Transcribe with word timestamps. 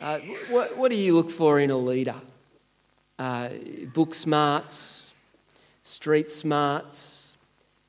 Uh, 0.00 0.18
what, 0.48 0.76
what 0.76 0.90
do 0.92 0.96
you 0.96 1.12
look 1.12 1.28
for 1.28 1.58
in 1.58 1.70
a 1.70 1.76
leader? 1.76 2.14
Uh, 3.18 3.48
book 3.92 4.14
smarts, 4.14 5.12
street 5.82 6.30
smarts. 6.30 7.36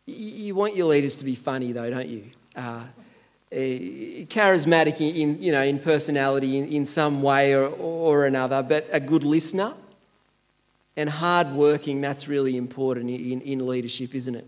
You, 0.07 0.15
you, 0.15 0.55
want 0.55 0.75
your 0.75 0.87
leaders 0.87 1.15
to 1.17 1.23
be 1.23 1.35
funny, 1.35 1.71
though, 1.71 1.87
don't 1.87 2.07
you? 2.07 2.23
Uh, 2.55 2.81
eh, 3.51 4.25
charismatic 4.25 4.99
in, 4.99 5.39
you 5.39 5.51
know, 5.51 5.61
in 5.61 5.77
personality 5.77 6.57
in, 6.57 6.67
in 6.69 6.85
some 6.87 7.22
way 7.22 7.53
or, 7.53 7.67
or 7.67 8.26
another, 8.26 8.63
but 8.63 8.87
a 8.91 8.99
good 8.99 9.23
listener 9.23 9.73
and 10.97 11.12
hardworking. 11.12 12.01
That's 12.01 12.28
really 12.28 12.57
important 12.57 13.12
in, 13.12 13.41
in 13.41 13.67
leadership, 13.67 14.15
isn't 14.15 14.33
it? 14.33 14.47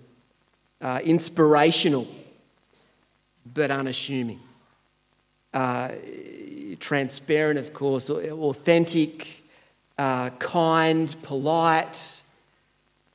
Uh, 0.82 1.00
inspirational, 1.04 2.08
but 3.54 3.70
unassuming. 3.70 4.40
Uh, 5.54 5.90
transparent, 6.82 7.58
of 7.58 7.74
course, 7.74 8.10
authentic, 8.10 9.44
uh, 9.98 10.32
kind, 10.32 11.16
polite. 11.22 12.22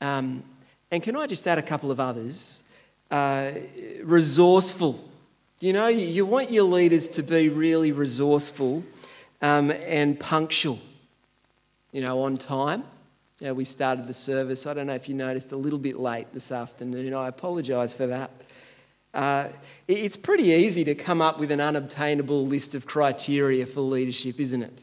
Um, 0.00 0.42
and 0.90 1.02
can 1.02 1.16
I 1.16 1.26
just 1.26 1.46
add 1.46 1.58
a 1.58 1.62
couple 1.62 1.90
of 1.90 2.00
others? 2.00 2.62
Uh, 3.10 3.52
resourceful. 4.02 5.02
You 5.60 5.72
know, 5.72 5.88
you 5.88 6.24
want 6.24 6.50
your 6.50 6.64
leaders 6.64 7.08
to 7.08 7.22
be 7.22 7.48
really 7.48 7.92
resourceful 7.92 8.84
um, 9.42 9.70
and 9.70 10.18
punctual, 10.18 10.78
you 11.92 12.02
know, 12.02 12.22
on 12.22 12.36
time. 12.36 12.84
Yeah, 13.40 13.52
we 13.52 13.64
started 13.64 14.06
the 14.06 14.14
service. 14.14 14.66
I 14.66 14.74
don't 14.74 14.86
know 14.86 14.94
if 14.94 15.08
you 15.08 15.14
noticed 15.14 15.52
a 15.52 15.56
little 15.56 15.78
bit 15.78 15.98
late 15.98 16.26
this 16.32 16.52
afternoon. 16.52 17.12
I 17.14 17.28
apologise 17.28 17.92
for 17.92 18.06
that. 18.06 18.30
Uh, 19.16 19.48
it's 19.88 20.14
pretty 20.14 20.50
easy 20.50 20.84
to 20.84 20.94
come 20.94 21.22
up 21.22 21.40
with 21.40 21.50
an 21.50 21.58
unobtainable 21.58 22.46
list 22.46 22.74
of 22.74 22.84
criteria 22.84 23.64
for 23.64 23.80
leadership, 23.80 24.38
isn't 24.38 24.62
it? 24.62 24.82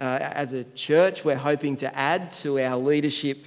Uh, 0.00 0.18
as 0.20 0.52
a 0.52 0.64
church, 0.74 1.24
we're 1.24 1.36
hoping 1.36 1.76
to 1.76 1.96
add 1.96 2.32
to 2.32 2.58
our 2.58 2.76
leadership 2.76 3.38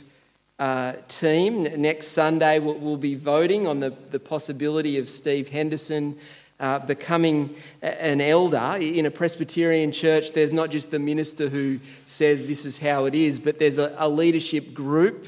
uh, 0.57 0.93
team. 1.09 1.63
Next 1.81 2.07
Sunday, 2.07 2.59
we'll, 2.59 2.95
be 2.95 3.15
voting 3.15 3.67
on 3.67 3.81
the, 3.81 3.93
the 4.09 4.21
possibility 4.21 4.99
of 4.99 5.09
Steve 5.09 5.49
Henderson 5.49 6.17
uh, 6.61 6.79
becoming 6.79 7.53
an 7.81 8.21
elder 8.21 8.77
in 8.79 9.05
a 9.05 9.11
Presbyterian 9.11 9.91
church, 9.91 10.31
there's 10.31 10.53
not 10.53 10.71
just 10.71 10.91
the 10.91 10.97
minister 10.97 11.49
who 11.49 11.79
says 12.05 12.47
this 12.47 12.65
is 12.65 12.77
how 12.77 13.03
it 13.03 13.13
is, 13.13 13.37
but 13.37 13.59
there's 13.59 13.77
a, 13.77 13.93
a 13.97 14.07
leadership 14.07 14.73
group 14.73 15.27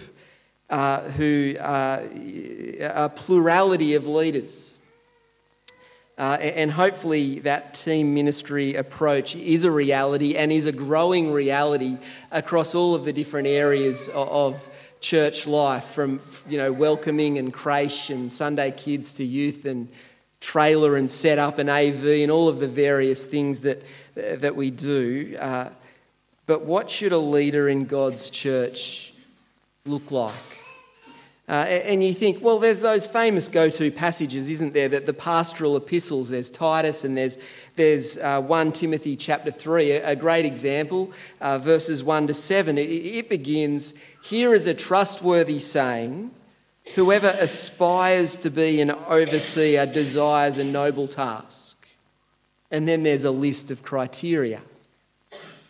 uh, 0.70 1.02
who 1.02 1.56
uh, 1.60 2.04
a 2.82 3.10
plurality 3.10 3.96
of 3.96 4.08
leaders. 4.08 4.78
Uh, 6.18 6.38
and 6.42 6.70
hopefully, 6.70 7.40
that 7.40 7.74
team 7.74 8.14
ministry 8.14 8.76
approach 8.76 9.36
is 9.38 9.64
a 9.64 9.72
reality 9.72 10.36
and 10.36 10.52
is 10.52 10.66
a 10.66 10.72
growing 10.72 11.32
reality 11.32 11.98
across 12.32 12.76
all 12.76 12.94
of 12.94 13.06
the 13.06 13.14
different 13.14 13.48
areas 13.48 14.10
of 14.14 14.68
church 15.00 15.48
life, 15.48 15.86
from 15.86 16.20
you 16.48 16.58
know 16.58 16.74
welcoming 16.74 17.38
and 17.38 17.54
creche 17.54 18.10
and 18.10 18.30
Sunday 18.30 18.72
kids 18.72 19.14
to 19.14 19.24
youth 19.24 19.66
and 19.66 19.88
trailer 20.42 20.96
and 20.96 21.10
setup 21.10 21.58
and 21.58 21.70
AV 21.70 22.06
and 22.06 22.32
all 22.32 22.48
of 22.48 22.60
the 22.60 22.68
various 22.68 23.26
things 23.26 23.62
that, 23.62 23.82
that 24.16 24.56
we 24.56 24.72
do. 24.72 25.38
Uh, 25.40 25.70
but 26.46 26.66
what 26.66 26.90
should 26.90 27.12
a 27.12 27.18
leader 27.18 27.70
in 27.70 27.86
God's 27.86 28.30
church 28.30 29.14
look 29.86 30.12
like? 30.12 30.59
Uh, 31.50 31.66
and 31.66 32.04
you 32.04 32.14
think, 32.14 32.44
well, 32.44 32.60
there's 32.60 32.80
those 32.80 33.08
famous 33.08 33.48
go 33.48 33.70
to 33.72 33.90
passages, 33.90 34.50
isn't 34.50 34.72
there? 34.72 34.88
That 34.88 35.08
the 35.08 35.14
pastoral 35.14 35.76
epistles, 35.76 36.30
there's 36.30 36.52
Titus 36.52 37.04
and 37.04 37.18
there's, 37.18 37.40
there's 37.76 38.20
uh, 38.20 38.40
1 38.40 38.72
Timothy 38.72 39.16
chapter 39.16 39.50
3, 39.50 39.94
a, 39.94 40.16
great 40.16 40.46
example, 40.46 41.12
uh, 41.42 41.58
verses 41.58 42.04
1 42.04 42.28
to 42.28 42.36
7. 42.36 42.78
It, 42.78 42.84
it 42.84 43.30
begins 43.30 43.96
Here 44.22 44.54
is 44.54 44.68
a 44.68 44.76
trustworthy 44.76 45.58
saying 45.58 46.30
Whoever 46.96 47.36
aspires 47.40 48.38
to 48.38 48.50
be 48.50 48.82
an 48.82 48.92
overseer 48.92 49.86
desires 49.86 50.58
a 50.58 50.64
noble 50.64 51.08
task. 51.08 51.88
And 52.72 52.88
then 52.88 53.04
there's 53.04 53.26
a 53.26 53.32
list 53.32 53.70
of 53.70 53.84
criteria. 53.84 54.62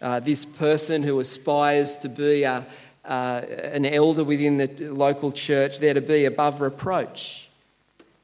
Uh, 0.02 0.22
this 0.22 0.46
person 0.46 1.04
who 1.04 1.20
aspires 1.20 1.98
to 1.98 2.10
be 2.10 2.44
a, 2.44 2.66
uh, 3.10 3.42
an 3.74 3.86
elder 3.86 4.24
within 4.24 4.56
the 4.58 4.68
local 4.90 5.32
church, 5.32 5.80
they're 5.80 5.94
to 5.96 6.02
be 6.02 6.24
above 6.24 6.62
reproach, 6.62 7.50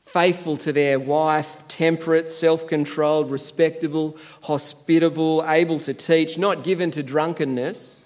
faithful 0.03 0.56
to 0.57 0.72
their 0.72 1.00
wife, 1.00 1.68
temperate, 1.68 2.31
self 2.31 2.68
controlled, 2.68 3.29
respectable, 3.29 4.16
hospitable, 4.44 5.44
able 5.47 5.79
to 5.79 5.94
teach, 5.94 6.38
not 6.38 6.63
given 6.63 6.91
to 6.91 7.03
drunkenness 7.03 8.01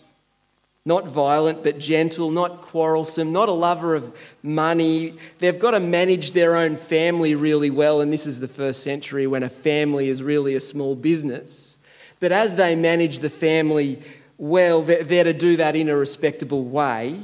not 0.85 1.07
violent 1.07 1.63
but 1.63 1.77
gentle, 1.77 2.31
not 2.31 2.61
quarrelsome, 2.61 3.31
not 3.31 3.47
a 3.47 3.53
lover 3.53 3.95
of 3.95 4.15
money. 4.41 5.13
They've 5.37 5.59
got 5.59 5.71
to 5.71 5.79
manage 5.79 6.31
their 6.31 6.55
own 6.55 6.77
family 6.77 7.35
really 7.35 7.69
well, 7.69 8.01
and 8.01 8.11
this 8.11 8.25
is 8.25 8.39
the 8.39 8.47
first 8.47 8.81
century 8.81 9.27
when 9.27 9.43
a 9.43 9.49
family 9.49 10.09
is 10.09 10.23
really 10.23 10.55
a 10.55 10.61
small 10.61 10.95
business. 10.95 11.77
But 12.19 12.31
as 12.31 12.55
they 12.55 12.75
manage 12.75 13.19
the 13.19 13.29
family 13.29 14.01
well, 14.39 14.81
they're 14.81 15.25
to 15.25 15.33
do 15.33 15.57
that 15.57 15.75
in 15.75 15.89
a 15.89 15.95
respectable 15.95 16.63
way. 16.63 17.19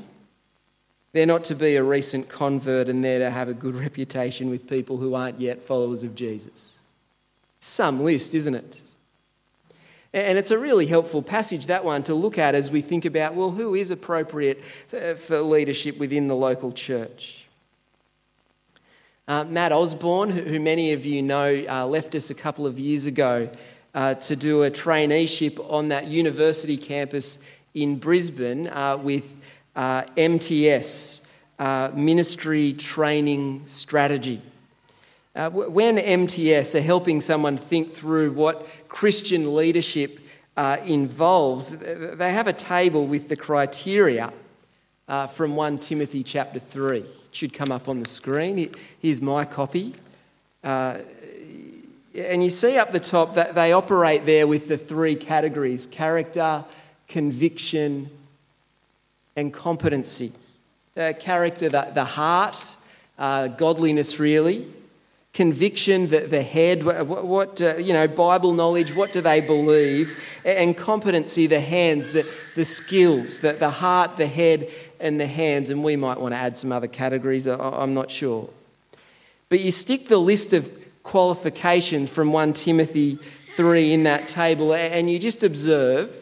They're 1.13 1.25
not 1.25 1.45
to 1.45 1.55
be 1.55 1.77
a 1.77 1.83
recent 1.83 2.27
convert 2.27 2.89
and 2.89 3.01
they're 3.01 3.19
to 3.19 3.31
have 3.31 3.47
a 3.47 3.53
good 3.53 3.73
reputation 3.87 4.49
with 4.49 4.67
people 4.67 4.97
who 4.97 5.15
aren't 5.15 5.39
yet 5.39 5.61
followers 5.61 6.03
of 6.03 6.13
Jesus. 6.13 6.81
Some 7.61 8.01
list, 8.01 8.35
isn't 8.35 8.53
it? 8.53 8.81
And 10.13 10.37
it's 10.37 10.51
a 10.51 10.57
really 10.57 10.85
helpful 10.87 11.21
passage, 11.21 11.67
that 11.67 11.85
one, 11.85 12.03
to 12.03 12.13
look 12.13 12.37
at 12.37 12.53
as 12.53 12.69
we 12.69 12.81
think 12.81 13.05
about, 13.05 13.33
well, 13.33 13.51
who 13.51 13.75
is 13.75 13.91
appropriate 13.91 14.63
for 15.17 15.39
leadership 15.39 15.97
within 15.97 16.27
the 16.27 16.35
local 16.35 16.73
church? 16.73 17.47
Uh, 19.27 19.45
Matt 19.45 19.71
Osborne, 19.71 20.29
who 20.29 20.59
many 20.59 20.91
of 20.91 21.05
you 21.05 21.21
know, 21.21 21.63
uh, 21.67 21.85
left 21.85 22.13
us 22.13 22.29
a 22.29 22.35
couple 22.35 22.67
of 22.67 22.77
years 22.77 23.05
ago 23.05 23.49
uh, 23.95 24.13
to 24.15 24.35
do 24.35 24.63
a 24.63 24.69
traineeship 24.69 25.57
on 25.71 25.87
that 25.87 26.05
university 26.05 26.75
campus 26.75 27.39
in 27.73 27.97
Brisbane 27.97 28.67
uh, 28.67 28.97
with 28.97 29.39
uh, 29.75 30.03
MTS, 30.17 31.25
uh, 31.57 31.89
Ministry 31.95 32.73
Training 32.73 33.65
Strategy. 33.65 34.41
Uh, 35.33 35.49
when 35.49 35.97
MTS 35.97 36.75
are 36.75 36.81
helping 36.81 37.19
someone 37.21 37.57
think 37.57 37.93
through 37.93 38.31
what 38.33 38.67
Christian 38.87 39.55
leadership 39.55 40.19
involves, 40.85 41.75
they 41.77 42.31
have 42.31 42.47
a 42.47 42.53
table 42.53 43.07
with 43.07 43.27
the 43.27 43.35
criteria 43.35 44.31
from 45.33 45.57
1 45.57 45.79
Timothy 45.79 46.23
chapter 46.23 46.59
3. 46.59 46.99
It 46.99 47.07
should 47.31 47.51
come 47.51 47.71
up 47.71 47.89
on 47.89 47.99
the 47.99 48.05
screen. 48.05 48.73
Here's 49.01 49.21
my 49.21 49.43
copy. 49.43 49.93
Uh, 50.65 50.97
and 52.15 52.43
you 52.43 52.49
see 52.49 52.77
up 52.77 52.91
the 52.91 52.99
top 52.99 53.35
that 53.35 53.55
they 53.55 53.73
operate 53.73 54.25
there 54.25 54.47
with 54.47 54.67
the 54.67 54.77
three 54.77 55.15
categories 55.15 55.85
character, 55.85 56.63
conviction, 57.07 58.09
and 59.35 59.53
competency. 59.53 60.31
Uh, 60.95 61.13
character, 61.19 61.67
the, 61.67 61.91
the 61.93 62.05
heart, 62.05 62.77
uh, 63.17 63.47
godliness, 63.47 64.19
really 64.19 64.65
conviction, 65.35 66.07
the, 66.07 66.21
the 66.21 66.41
head, 66.41 66.81
what, 66.81 67.25
what 67.25 67.61
uh, 67.61 67.75
you 67.75 67.91
know, 67.91 68.07
Bible 68.07 68.53
knowledge, 68.53 68.95
what 68.95 69.11
do 69.11 69.19
they 69.19 69.41
believe, 69.41 70.17
and 70.45 70.77
competency, 70.77 71.45
the 71.45 71.59
hands, 71.59 72.09
the, 72.13 72.25
the 72.55 72.63
skills, 72.63 73.41
the, 73.41 73.51
the 73.51 73.69
heart, 73.69 74.15
the 74.15 74.25
head, 74.25 74.71
and 75.01 75.19
the 75.19 75.27
hands. 75.27 75.69
And 75.69 75.83
we 75.83 75.97
might 75.97 76.21
want 76.21 76.33
to 76.33 76.37
add 76.37 76.55
some 76.55 76.71
other 76.71 76.87
categories, 76.87 77.47
I'm 77.47 77.93
not 77.93 78.09
sure. 78.09 78.49
But 79.49 79.59
you 79.59 79.71
stick 79.71 80.07
the 80.07 80.17
list 80.17 80.53
of 80.53 80.71
qualifications 81.05 82.09
from 82.09 82.33
1 82.33 82.53
Timothy 82.53 83.17
3 83.55 83.93
in 83.93 84.03
that 84.03 84.27
table, 84.27 84.73
and 84.73 85.09
you 85.09 85.17
just 85.17 85.43
observe. 85.43 86.13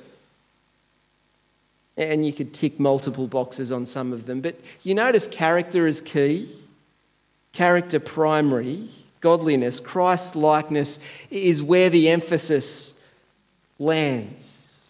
And 1.96 2.26
you 2.26 2.34
could 2.34 2.54
tick 2.54 2.80
multiple 2.80 3.28
boxes 3.28 3.72
on 3.72 3.86
some 3.86 4.14
of 4.14 4.26
them. 4.26 4.42
But 4.42 4.60
you 4.84 4.94
notice 4.94 5.26
character 5.26 5.88
is 5.88 6.02
key, 6.02 6.50
character 7.54 8.00
primary, 8.00 8.90
godliness, 9.22 9.80
Christ 9.80 10.36
likeness 10.36 11.00
is 11.30 11.62
where 11.62 11.90
the 11.90 12.10
emphasis 12.10 13.08
lands. 13.80 14.82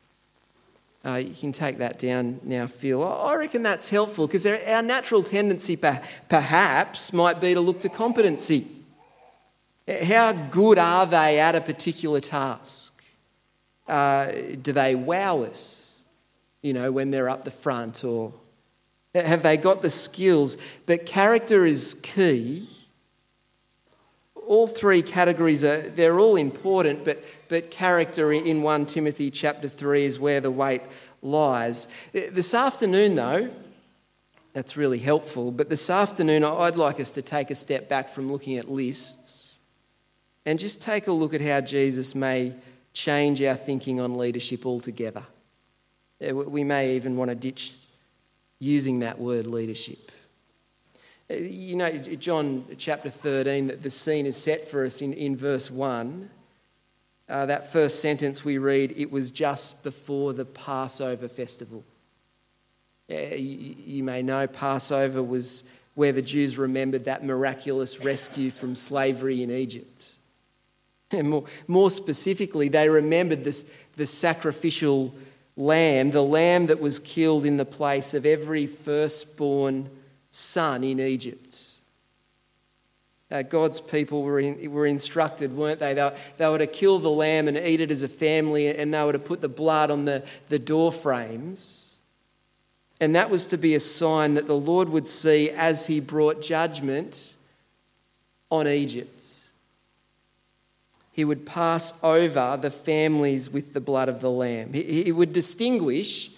Uh, 1.05 1.15
you 1.15 1.33
can 1.33 1.51
take 1.51 1.77
that 1.79 1.99
down 1.99 2.39
now, 2.43 2.65
Phil. 2.65 3.03
I 3.03 3.35
reckon 3.35 3.61
that's 3.61 3.89
helpful 3.89 4.25
because 4.25 4.45
our 4.45 4.81
natural 4.81 5.21
tendency 5.21 5.75
perhaps 5.75 7.11
might 7.11 7.41
be 7.41 7.53
to 7.53 7.59
look 7.59 7.81
to 7.81 7.89
competency. 7.89 8.65
How 9.87 10.31
good 10.31 10.77
are 10.77 11.05
they 11.05 11.39
at 11.39 11.55
a 11.55 11.61
particular 11.61 12.19
task? 12.19 13.03
Uh, 13.87 14.31
do 14.61 14.71
they 14.71 14.95
wow 14.95 15.41
us, 15.43 15.99
you 16.61 16.73
know, 16.73 16.91
when 16.91 17.11
they're 17.11 17.29
up 17.29 17.43
the 17.43 17.51
front? 17.51 18.03
Or 18.03 18.33
have 19.13 19.43
they 19.43 19.57
got 19.57 19.81
the 19.81 19.89
skills? 19.89 20.57
But 20.85 21.05
character 21.05 21.65
is 21.65 21.95
key 22.01 22.67
all 24.47 24.67
three 24.67 25.01
categories 25.01 25.63
are 25.63 25.81
they're 25.89 26.19
all 26.19 26.35
important, 26.35 27.05
but, 27.05 27.23
but 27.47 27.71
character 27.71 28.33
in 28.33 28.61
1 28.61 28.85
Timothy 28.85 29.31
chapter 29.31 29.69
3 29.69 30.05
is 30.05 30.19
where 30.19 30.41
the 30.41 30.51
weight 30.51 30.81
lies. 31.21 31.87
This 32.11 32.53
afternoon, 32.53 33.15
though, 33.15 33.49
that's 34.53 34.77
really 34.77 34.99
helpful, 34.99 35.51
but 35.51 35.69
this 35.69 35.89
afternoon 35.89 36.43
I'd 36.43 36.75
like 36.75 36.99
us 36.99 37.11
to 37.11 37.21
take 37.21 37.51
a 37.51 37.55
step 37.55 37.89
back 37.89 38.09
from 38.09 38.31
looking 38.31 38.57
at 38.57 38.69
lists 38.69 39.42
and 40.45 40.59
just 40.59 40.81
take 40.81 41.07
a 41.07 41.11
look 41.11 41.33
at 41.33 41.41
how 41.41 41.61
Jesus 41.61 42.15
may 42.15 42.53
change 42.93 43.41
our 43.41 43.55
thinking 43.55 43.99
on 43.99 44.15
leadership 44.15 44.65
altogether. 44.65 45.23
We 46.19 46.63
may 46.63 46.95
even 46.95 47.17
want 47.17 47.29
to 47.29 47.35
ditch 47.35 47.77
using 48.59 48.99
that 48.99 49.19
word 49.19 49.47
leadership. 49.47 50.11
Uh, 51.29 51.35
you 51.35 51.75
know, 51.75 51.97
John 51.97 52.65
chapter 52.77 53.09
13, 53.09 53.67
that 53.67 53.81
the 53.81 53.89
scene 53.89 54.25
is 54.25 54.37
set 54.37 54.67
for 54.67 54.85
us 54.85 55.01
in, 55.01 55.13
in 55.13 55.35
verse 55.35 55.71
1. 55.71 56.29
Uh, 57.29 57.45
that 57.45 57.71
first 57.71 57.99
sentence 57.99 58.43
we 58.43 58.57
read, 58.57 58.93
it 58.97 59.11
was 59.11 59.31
just 59.31 59.81
before 59.83 60.33
the 60.33 60.45
Passover 60.45 61.27
festival. 61.27 61.83
Uh, 63.09 63.15
you, 63.15 63.75
you 63.77 64.03
may 64.03 64.21
know 64.21 64.47
Passover 64.47 65.23
was 65.23 65.63
where 65.95 66.11
the 66.11 66.21
Jews 66.21 66.57
remembered 66.57 67.05
that 67.05 67.23
miraculous 67.23 68.01
rescue 68.01 68.49
from 68.49 68.75
slavery 68.75 69.43
in 69.43 69.51
Egypt. 69.51 70.15
And 71.13 71.29
more, 71.29 71.43
more 71.67 71.89
specifically, 71.89 72.69
they 72.69 72.89
remembered 72.89 73.43
this, 73.43 73.63
the 73.95 74.05
sacrificial 74.05 75.13
lamb, 75.55 76.11
the 76.11 76.23
lamb 76.23 76.67
that 76.67 76.79
was 76.79 76.99
killed 76.99 77.45
in 77.45 77.57
the 77.57 77.65
place 77.65 78.13
of 78.13 78.25
every 78.25 78.65
firstborn 78.65 79.89
son 80.31 80.83
in 80.83 80.99
Egypt. 80.99 81.69
Uh, 83.31 83.41
God's 83.41 83.81
people 83.81 84.21
were, 84.21 84.39
in, 84.39 84.71
were 84.71 84.85
instructed, 84.85 85.55
weren't 85.55 85.79
they? 85.79 85.93
they? 85.93 86.15
They 86.37 86.47
were 86.47 86.59
to 86.59 86.67
kill 86.67 86.99
the 86.99 87.09
lamb 87.09 87.47
and 87.47 87.57
eat 87.57 87.81
it 87.81 87.89
as 87.89 88.03
a 88.03 88.07
family, 88.07 88.67
and 88.67 88.93
they 88.93 89.03
were 89.03 89.13
to 89.13 89.19
put 89.19 89.41
the 89.41 89.49
blood 89.49 89.89
on 89.89 90.05
the, 90.05 90.23
the 90.49 90.59
door 90.59 90.91
frames. 90.91 91.93
And 92.99 93.15
that 93.15 93.29
was 93.29 93.47
to 93.47 93.57
be 93.57 93.73
a 93.75 93.79
sign 93.79 94.35
that 94.35 94.45
the 94.45 94.57
Lord 94.57 94.87
would 94.89 95.07
see 95.07 95.49
as 95.49 95.87
he 95.87 95.99
brought 95.99 96.43
judgment 96.43 97.35
on 98.51 98.67
Egypt. 98.67 99.22
He 101.13 101.23
would 101.23 101.45
pass 101.45 101.93
over 102.01 102.57
the 102.59 102.71
families 102.71 103.47
with 103.47 103.73
the 103.73 103.79
blood 103.79 104.09
of 104.09 104.19
the 104.19 104.31
lamb. 104.31 104.73
He, 104.73 105.11
would 105.11 105.31
distinguish 105.31 106.31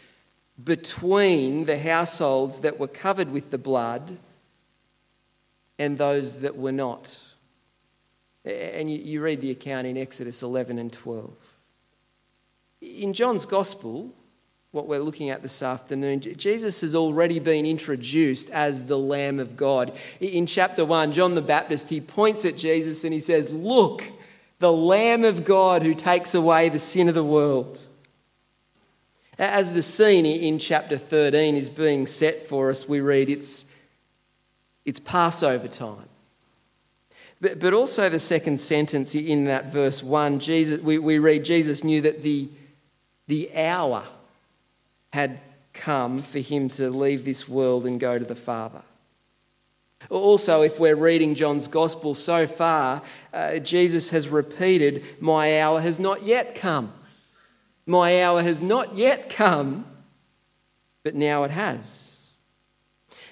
between 0.62 1.63
the 1.63 1.80
households 1.80 2.60
that 2.60 2.77
were 2.77 2.89
covered 2.89 3.31
with 3.31 3.51
the 3.51 3.57
blood 3.57 4.18
and 5.80 5.98
those 5.98 6.42
that 6.42 6.57
were 6.57 6.74
not. 6.74 7.22
And 8.44 8.92
you, 8.92 8.98
you, 8.98 9.22
read 9.22 9.39
the 9.39 9.51
account 9.51 9.88
in 9.88 9.98
Exodus 9.98 10.44
11 10.44 10.77
and 10.77 10.92
12. 10.92 11.33
In 12.81 13.13
John's 13.13 13.45
Gospel, 13.45 14.13
what 14.72 14.88
we're 14.88 15.00
looking 15.00 15.30
at 15.30 15.42
this 15.42 15.63
afternoon, 15.63 16.19
Jesus 16.19 16.81
has 16.81 16.94
already 16.94 17.39
been 17.39 17.66
introduced 17.66 18.50
as 18.50 18.83
the 18.83 18.98
Lamb 18.98 19.39
of 19.39 19.56
God. 19.56 19.98
In 20.19 20.45
chapter 20.45 20.83
1, 20.83 21.13
John 21.13 21.33
the 21.33 21.42
Baptist, 21.42 21.88
he 21.88 22.01
points 22.01 22.44
at 22.44 22.57
Jesus 22.57 23.06
and 23.06 23.13
he 23.13 23.22
says, 23.22 23.50
Look, 23.51 24.04
the 24.65 24.71
Lamb 24.71 25.23
of 25.23 25.45
God 25.45 25.83
who 25.83 25.94
takes 25.94 26.33
away 26.33 26.69
the 26.69 26.79
sin 26.79 27.07
of 27.07 27.13
the 27.13 27.23
world. 27.23 27.79
As 29.38 29.73
the 29.73 29.83
scene 29.83 30.25
in 30.25 30.57
chapter 30.57 30.97
13 30.97 31.56
is 31.56 31.69
being 31.69 32.07
set 32.07 32.47
for 32.47 32.71
us, 32.71 32.89
we 32.89 33.00
read 33.00 33.29
it's, 33.29 33.65
it's 34.83 35.00
Passover 35.00 35.67
time. 35.67 36.09
But, 37.39 37.59
but 37.59 37.75
also, 37.75 38.09
the 38.09 38.17
second 38.17 38.59
sentence 38.59 39.13
in 39.13 39.45
that 39.45 39.71
verse 39.71 40.01
1, 40.01 40.39
Jesus, 40.39 40.81
we, 40.81 40.97
we 40.97 41.19
read 41.19 41.45
Jesus 41.45 41.83
knew 41.83 42.01
that 42.01 42.23
the, 42.23 42.50
the 43.27 43.56
hour 43.56 44.03
had 45.13 45.41
come 45.73 46.23
for 46.23 46.39
him 46.39 46.69
to 46.69 46.89
leave 46.89 47.23
this 47.23 47.47
world 47.47 47.85
and 47.85 48.00
go 48.00 48.17
to 48.17 48.25
the 48.25 48.33
Father. 48.35 48.81
Also, 50.10 50.62
if 50.62 50.80
we're 50.80 50.96
reading 50.96 51.36
John's 51.36 51.68
Gospel 51.68 52.13
so 52.13 52.48
far, 52.48 53.02
uh, 53.34 53.60
Jesus 53.60 54.10
has 54.10 54.28
repeated, 54.28 55.04
My 55.19 55.62
hour 55.62 55.81
has 55.81 56.00
not 56.00 56.24
yet 56.24 56.56
come. 56.56 56.94
My 57.86 58.24
hour 58.24 58.42
has 58.42 58.62
not 58.62 58.96
yet 58.96 59.30
come, 59.30 59.86
but 61.04 61.16
now 61.16 61.44
it 61.44 61.52
has. 61.52 62.16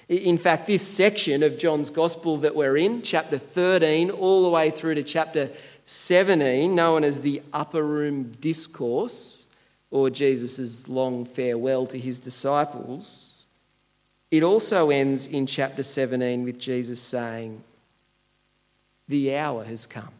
In 0.08 0.36
fact, 0.36 0.66
this 0.66 0.86
section 0.86 1.42
of 1.42 1.58
John's 1.58 1.90
Gospel 1.90 2.36
that 2.38 2.54
we're 2.54 2.76
in, 2.76 3.00
chapter 3.02 3.38
13, 3.38 4.10
all 4.10 4.42
the 4.42 4.50
way 4.50 4.70
through 4.70 4.96
to 4.96 5.02
chapter 5.02 5.50
17, 5.86 6.74
known 6.74 7.04
as 7.04 7.20
the 7.20 7.42
Upper 7.52 7.82
Room 7.82 8.32
Discourse, 8.40 9.46
or 9.90 10.10
Jesus' 10.10 10.88
long 10.88 11.24
farewell 11.24 11.86
to 11.86 11.98
his 11.98 12.20
disciples, 12.20 13.23
it 14.34 14.42
also 14.42 14.90
ends 14.90 15.28
in 15.28 15.46
chapter 15.46 15.84
17 15.84 16.42
with 16.42 16.58
Jesus 16.58 17.00
saying, 17.00 17.62
The 19.06 19.36
hour 19.36 19.62
has 19.62 19.86
come. 19.86 20.10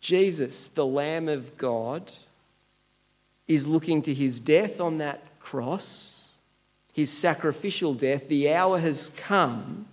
Jesus, 0.00 0.68
the 0.68 0.86
Lamb 0.86 1.28
of 1.28 1.56
God, 1.56 2.12
is 3.48 3.66
looking 3.66 4.00
to 4.02 4.14
his 4.14 4.38
death 4.38 4.80
on 4.80 4.98
that 4.98 5.22
cross, 5.40 6.30
his 6.92 7.10
sacrificial 7.10 7.94
death. 7.94 8.28
The 8.28 8.54
hour 8.54 8.78
has 8.78 9.08
come. 9.16 9.86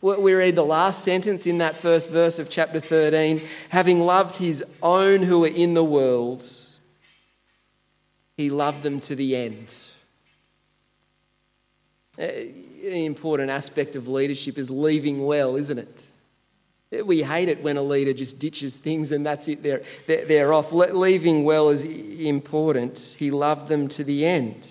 We 0.00 0.32
read 0.32 0.56
the 0.56 0.64
last 0.64 1.04
sentence 1.04 1.46
in 1.46 1.58
that 1.58 1.76
first 1.76 2.10
verse 2.10 2.40
of 2.40 2.50
chapter 2.50 2.80
13 2.80 3.40
having 3.68 4.00
loved 4.00 4.36
his 4.36 4.64
own 4.82 5.22
who 5.22 5.44
are 5.44 5.48
in 5.48 5.74
the 5.74 5.84
world, 5.84 6.44
he 8.36 8.50
loved 8.50 8.82
them 8.82 8.98
to 8.98 9.14
the 9.14 9.36
end. 9.36 9.72
An 12.18 12.52
important 12.82 13.50
aspect 13.50 13.96
of 13.96 14.08
leadership 14.08 14.58
is 14.58 14.70
leaving 14.70 15.24
well, 15.24 15.56
isn't 15.56 15.78
it? 15.78 16.06
We 17.06 17.22
hate 17.22 17.48
it 17.48 17.62
when 17.62 17.78
a 17.78 17.82
leader 17.82 18.12
just 18.12 18.38
ditches 18.38 18.76
things 18.76 19.12
and 19.12 19.24
that's 19.24 19.48
it, 19.48 19.62
they're, 19.62 19.82
they're, 20.06 20.52
off. 20.52 20.72
Leaving 20.72 21.44
well 21.44 21.70
is 21.70 21.84
important. 21.84 23.16
He 23.18 23.30
loved 23.30 23.68
them 23.68 23.88
to 23.88 24.04
the 24.04 24.26
end. 24.26 24.68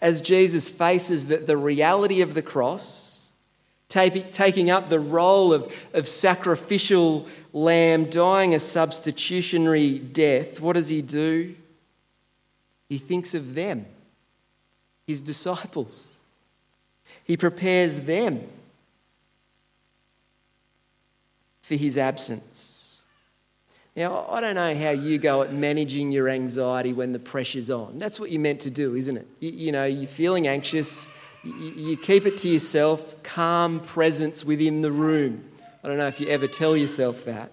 As 0.00 0.20
Jesus 0.20 0.68
faces 0.68 1.26
the, 1.26 1.38
the 1.38 1.56
reality 1.56 2.20
of 2.20 2.34
the 2.34 2.42
cross, 2.42 3.18
taking 3.88 4.70
up 4.70 4.88
the 4.88 5.00
role 5.00 5.52
of, 5.52 5.74
of 5.94 6.06
sacrificial 6.06 7.26
lamb, 7.52 8.04
dying 8.04 8.54
a 8.54 8.60
substitutionary 8.60 9.98
death, 9.98 10.60
what 10.60 10.74
does 10.74 10.88
he 10.88 11.02
do? 11.02 11.56
He 12.88 12.98
thinks 12.98 13.34
of 13.34 13.54
them, 13.54 13.84
his 15.08 15.20
disciples. 15.22 16.15
He 17.26 17.36
prepares 17.36 18.02
them 18.02 18.40
for 21.60 21.74
his 21.74 21.98
absence. 21.98 23.00
Now, 23.96 24.28
I 24.30 24.40
don't 24.40 24.54
know 24.54 24.76
how 24.76 24.90
you 24.90 25.18
go 25.18 25.42
at 25.42 25.52
managing 25.52 26.12
your 26.12 26.28
anxiety 26.28 26.92
when 26.92 27.10
the 27.10 27.18
pressure's 27.18 27.68
on. 27.68 27.98
That's 27.98 28.20
what 28.20 28.30
you're 28.30 28.40
meant 28.40 28.60
to 28.60 28.70
do, 28.70 28.94
isn't 28.94 29.16
it? 29.16 29.26
You, 29.40 29.50
you 29.50 29.72
know, 29.72 29.86
you're 29.86 30.06
feeling 30.06 30.46
anxious, 30.46 31.08
you, 31.42 31.52
you 31.52 31.96
keep 31.96 32.26
it 32.26 32.38
to 32.38 32.48
yourself, 32.48 33.20
calm 33.24 33.80
presence 33.80 34.44
within 34.44 34.80
the 34.80 34.92
room. 34.92 35.42
I 35.82 35.88
don't 35.88 35.98
know 35.98 36.06
if 36.06 36.20
you 36.20 36.28
ever 36.28 36.46
tell 36.46 36.76
yourself 36.76 37.24
that. 37.24 37.50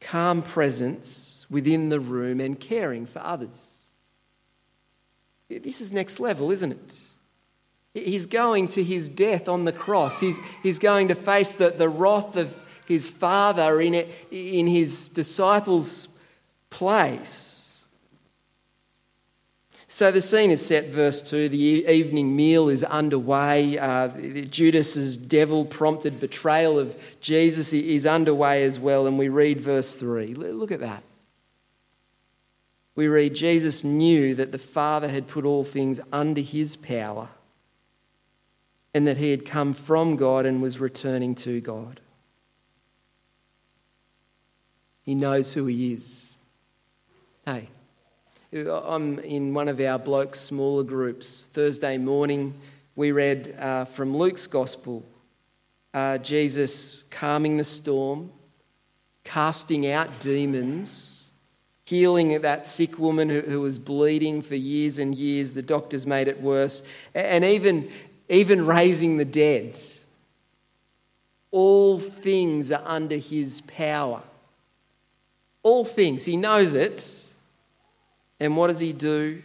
Calm 0.00 0.40
presence 0.40 1.44
within 1.50 1.90
the 1.90 2.00
room 2.00 2.40
and 2.40 2.58
caring 2.58 3.04
for 3.04 3.18
others. 3.18 3.75
This 5.48 5.80
is 5.80 5.92
next 5.92 6.18
level, 6.18 6.50
isn't 6.50 6.72
it? 6.72 7.00
He's 7.94 8.26
going 8.26 8.68
to 8.68 8.82
his 8.82 9.08
death 9.08 9.48
on 9.48 9.64
the 9.64 9.72
cross. 9.72 10.20
He's, 10.20 10.36
he's 10.62 10.78
going 10.78 11.08
to 11.08 11.14
face 11.14 11.52
the, 11.52 11.70
the 11.70 11.88
wrath 11.88 12.36
of 12.36 12.62
his 12.86 13.08
Father 13.08 13.80
in, 13.80 13.94
it, 13.94 14.12
in 14.30 14.66
his 14.66 15.08
disciples' 15.08 16.08
place. 16.68 17.56
So 19.88 20.10
the 20.10 20.20
scene 20.20 20.50
is 20.50 20.64
set, 20.64 20.86
verse 20.88 21.22
2. 21.22 21.48
The 21.48 21.56
evening 21.56 22.36
meal 22.36 22.68
is 22.68 22.84
underway. 22.84 23.78
Uh, 23.78 24.08
Judas's 24.08 25.16
devil 25.16 25.64
prompted 25.64 26.20
betrayal 26.20 26.78
of 26.78 26.94
Jesus 27.20 27.72
is 27.72 28.04
underway 28.04 28.64
as 28.64 28.78
well. 28.78 29.06
And 29.06 29.18
we 29.18 29.28
read 29.28 29.60
verse 29.60 29.96
3. 29.96 30.34
Look 30.34 30.70
at 30.70 30.80
that. 30.80 31.02
We 32.96 33.08
read, 33.08 33.34
Jesus 33.34 33.84
knew 33.84 34.34
that 34.34 34.52
the 34.52 34.58
Father 34.58 35.08
had 35.08 35.28
put 35.28 35.44
all 35.44 35.64
things 35.64 36.00
under 36.12 36.40
his 36.40 36.76
power 36.76 37.28
and 38.94 39.06
that 39.06 39.18
he 39.18 39.30
had 39.30 39.44
come 39.44 39.74
from 39.74 40.16
God 40.16 40.46
and 40.46 40.62
was 40.62 40.80
returning 40.80 41.34
to 41.36 41.60
God. 41.60 42.00
He 45.02 45.14
knows 45.14 45.52
who 45.52 45.66
he 45.66 45.92
is. 45.92 46.36
Hey, 47.44 47.68
I'm 48.52 49.18
in 49.18 49.52
one 49.52 49.68
of 49.68 49.78
our 49.78 49.98
blokes' 49.98 50.40
smaller 50.40 50.82
groups 50.82 51.48
Thursday 51.52 51.98
morning. 51.98 52.54
we 52.96 53.12
read 53.12 53.54
uh, 53.58 53.84
from 53.84 54.16
Luke's 54.16 54.46
Gospel 54.46 55.04
uh, 55.92 56.18
Jesus 56.18 57.04
calming 57.10 57.56
the 57.56 57.64
storm, 57.64 58.30
casting 59.24 59.90
out 59.90 60.20
demons, 60.20 61.15
healing 61.86 62.40
that 62.42 62.66
sick 62.66 62.98
woman 62.98 63.30
who, 63.30 63.40
who 63.42 63.60
was 63.60 63.78
bleeding 63.78 64.42
for 64.42 64.56
years 64.56 64.98
and 64.98 65.14
years. 65.14 65.54
The 65.54 65.62
doctors 65.62 66.04
made 66.04 66.28
it 66.28 66.40
worse, 66.40 66.82
and 67.14 67.44
even, 67.44 67.88
even 68.28 68.66
raising 68.66 69.16
the 69.16 69.24
dead. 69.24 69.78
All 71.52 71.98
things 72.00 72.72
are 72.72 72.82
under 72.84 73.16
his 73.16 73.62
power. 73.62 74.20
All 75.62 75.84
things. 75.84 76.24
He 76.24 76.36
knows 76.36 76.74
it. 76.74 77.30
And 78.40 78.56
what 78.56 78.66
does 78.66 78.80
he 78.80 78.92
do? 78.92 79.42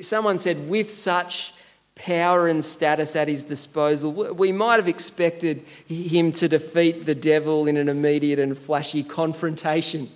Someone 0.00 0.38
said, 0.38 0.68
with 0.68 0.90
such 0.90 1.52
power 1.94 2.48
and 2.48 2.64
status 2.64 3.14
at 3.14 3.28
his 3.28 3.44
disposal, 3.44 4.12
we 4.12 4.50
might 4.50 4.76
have 4.76 4.88
expected 4.88 5.62
him 5.86 6.32
to 6.32 6.48
defeat 6.48 7.04
the 7.06 7.14
devil 7.14 7.68
in 7.68 7.76
an 7.76 7.88
immediate 7.88 8.38
and 8.38 8.56
flashy 8.56 9.02
confrontation 9.02 10.08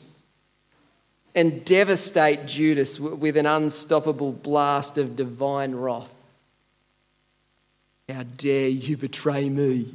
and 1.34 1.64
devastate 1.64 2.46
Judas 2.46 2.98
with 2.98 3.36
an 3.36 3.46
unstoppable 3.46 4.32
blast 4.32 4.98
of 4.98 5.16
divine 5.16 5.74
wrath. 5.74 6.16
How 8.08 8.24
dare 8.36 8.68
you 8.68 8.96
betray 8.96 9.48
me? 9.48 9.94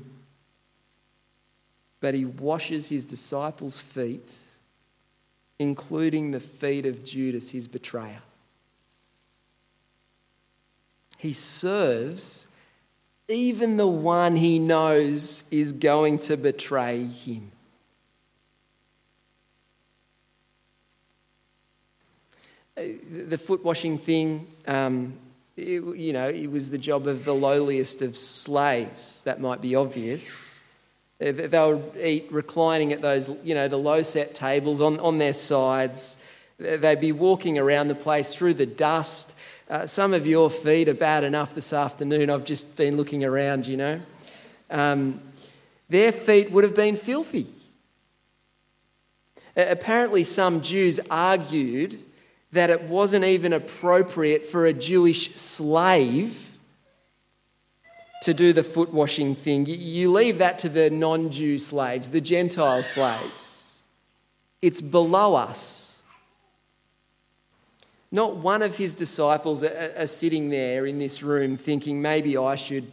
But 1.99 2.13
he 2.13 2.25
washes 2.25 2.87
his 2.87 3.03
disciples' 3.03 3.79
feet 3.79 4.31
including 5.59 6.31
the 6.31 6.39
feet 6.39 6.85
of 6.85 7.05
Judas, 7.05 7.49
his 7.49 7.67
betrayer. 7.67 8.21
He 11.17 11.33
serves 11.33 12.47
even 13.27 13.77
the 13.77 13.87
one 13.87 14.35
he 14.35 14.59
knows 14.59 15.43
is 15.49 15.73
going 15.73 16.19
to 16.19 16.37
betray 16.37 17.05
him. 17.05 17.51
The 22.75 23.37
foot 23.37 23.63
washing 23.63 23.97
thing, 23.97 24.47
um, 24.67 25.13
it, 25.55 25.81
you 25.95 26.11
know, 26.11 26.27
it 26.27 26.47
was 26.47 26.69
the 26.69 26.77
job 26.77 27.07
of 27.07 27.23
the 27.23 27.33
lowliest 27.33 28.01
of 28.01 28.17
slaves. 28.17 29.21
That 29.23 29.39
might 29.39 29.61
be 29.61 29.75
obvious. 29.75 30.59
They'll 31.19 31.93
eat 31.97 32.27
reclining 32.29 32.91
at 32.91 33.01
those, 33.01 33.29
you 33.43 33.55
know, 33.55 33.69
the 33.69 33.77
low 33.77 34.03
set 34.03 34.35
tables 34.35 34.81
on, 34.81 34.99
on 34.99 35.17
their 35.17 35.31
sides. 35.31 36.17
They'd 36.59 36.99
be 36.99 37.13
walking 37.13 37.57
around 37.57 37.87
the 37.87 37.95
place 37.95 38.35
through 38.35 38.55
the 38.55 38.65
dust. 38.65 39.33
Uh, 39.69 39.85
some 39.85 40.13
of 40.13 40.27
your 40.27 40.49
feet 40.49 40.89
are 40.89 40.93
bad 40.93 41.23
enough 41.23 41.55
this 41.55 41.71
afternoon. 41.71 42.29
I've 42.29 42.43
just 42.43 42.75
been 42.75 42.97
looking 42.97 43.23
around, 43.23 43.65
you 43.65 43.77
know. 43.77 44.01
Um, 44.69 45.21
their 45.87 46.11
feet 46.11 46.51
would 46.51 46.65
have 46.65 46.75
been 46.75 46.97
filthy. 46.97 47.47
Apparently, 49.55 50.25
some 50.25 50.61
Jews 50.61 50.99
argued 51.09 51.97
that 52.51 52.69
it 52.69 52.83
wasn't 52.83 53.25
even 53.25 53.53
appropriate 53.53 54.45
for 54.45 54.65
a 54.65 54.73
Jewish 54.73 55.35
slave 55.35 56.57
to 58.23 58.33
do 58.33 58.53
the 58.53 58.63
foot 58.63 58.91
washing 58.93 59.35
thing. 59.35 59.65
You 59.67 60.11
leave 60.11 60.39
that 60.39 60.59
to 60.59 60.69
the 60.69 60.89
non 60.89 61.29
Jew 61.29 61.59
slaves, 61.59 62.09
the 62.09 62.21
Gentile 62.21 62.81
slaves. 62.83 63.81
It's 64.61 64.81
below 64.81 65.35
us. 65.35 66.01
Not 68.11 68.37
one 68.37 68.61
of 68.61 68.77
his 68.77 68.95
disciples 68.95 69.63
are, 69.63 70.07
sitting 70.07 70.49
there 70.49 70.85
in 70.85 70.97
this 70.97 71.21
room 71.21 71.57
thinking, 71.57 72.01
maybe 72.01 72.37
I 72.37 72.55
should 72.55 72.91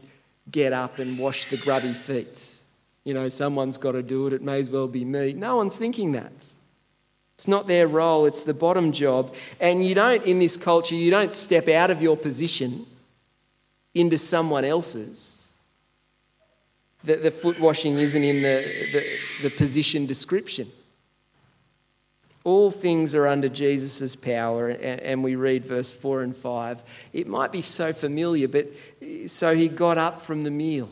get 0.50 0.72
up 0.72 0.98
and 0.98 1.18
wash 1.18 1.48
the 1.48 1.56
grubby 1.56 1.92
feet. 1.92 2.56
You 3.04 3.14
know, 3.14 3.28
someone's 3.28 3.78
got 3.78 3.92
to 3.92 4.02
do 4.02 4.26
it, 4.26 4.32
it 4.32 4.42
may 4.42 4.58
as 4.58 4.68
well 4.68 4.88
be 4.88 5.04
me. 5.04 5.32
No 5.32 5.56
one's 5.56 5.76
thinking 5.76 6.12
that. 6.12 6.32
It's 7.42 7.48
not 7.48 7.66
their 7.66 7.88
role, 7.88 8.26
it's 8.26 8.44
the 8.44 8.54
bottom 8.54 8.92
job. 8.92 9.34
And 9.58 9.84
you 9.84 9.96
don't, 9.96 10.24
in 10.24 10.38
this 10.38 10.56
culture, 10.56 10.94
you 10.94 11.10
don't 11.10 11.34
step 11.34 11.66
out 11.66 11.90
of 11.90 12.00
your 12.00 12.16
position 12.16 12.86
into 13.96 14.16
someone 14.16 14.64
else's. 14.64 15.44
The, 17.02 17.16
the 17.16 17.32
foot 17.32 17.58
washing 17.58 17.98
isn't 17.98 18.22
in 18.22 18.36
the, 18.36 18.64
the, 18.92 19.48
the 19.48 19.56
position 19.56 20.06
description. 20.06 20.70
All 22.44 22.70
things 22.70 23.12
are 23.12 23.26
under 23.26 23.48
Jesus' 23.48 24.14
power, 24.14 24.68
and 24.68 25.24
we 25.24 25.34
read 25.34 25.64
verse 25.64 25.90
4 25.90 26.22
and 26.22 26.36
5. 26.36 26.80
It 27.12 27.26
might 27.26 27.50
be 27.50 27.62
so 27.62 27.92
familiar, 27.92 28.46
but 28.46 28.68
eh, 29.00 29.26
so 29.26 29.52
he 29.52 29.66
got 29.66 29.98
up 29.98 30.22
from 30.22 30.42
the 30.42 30.52
meal, 30.52 30.88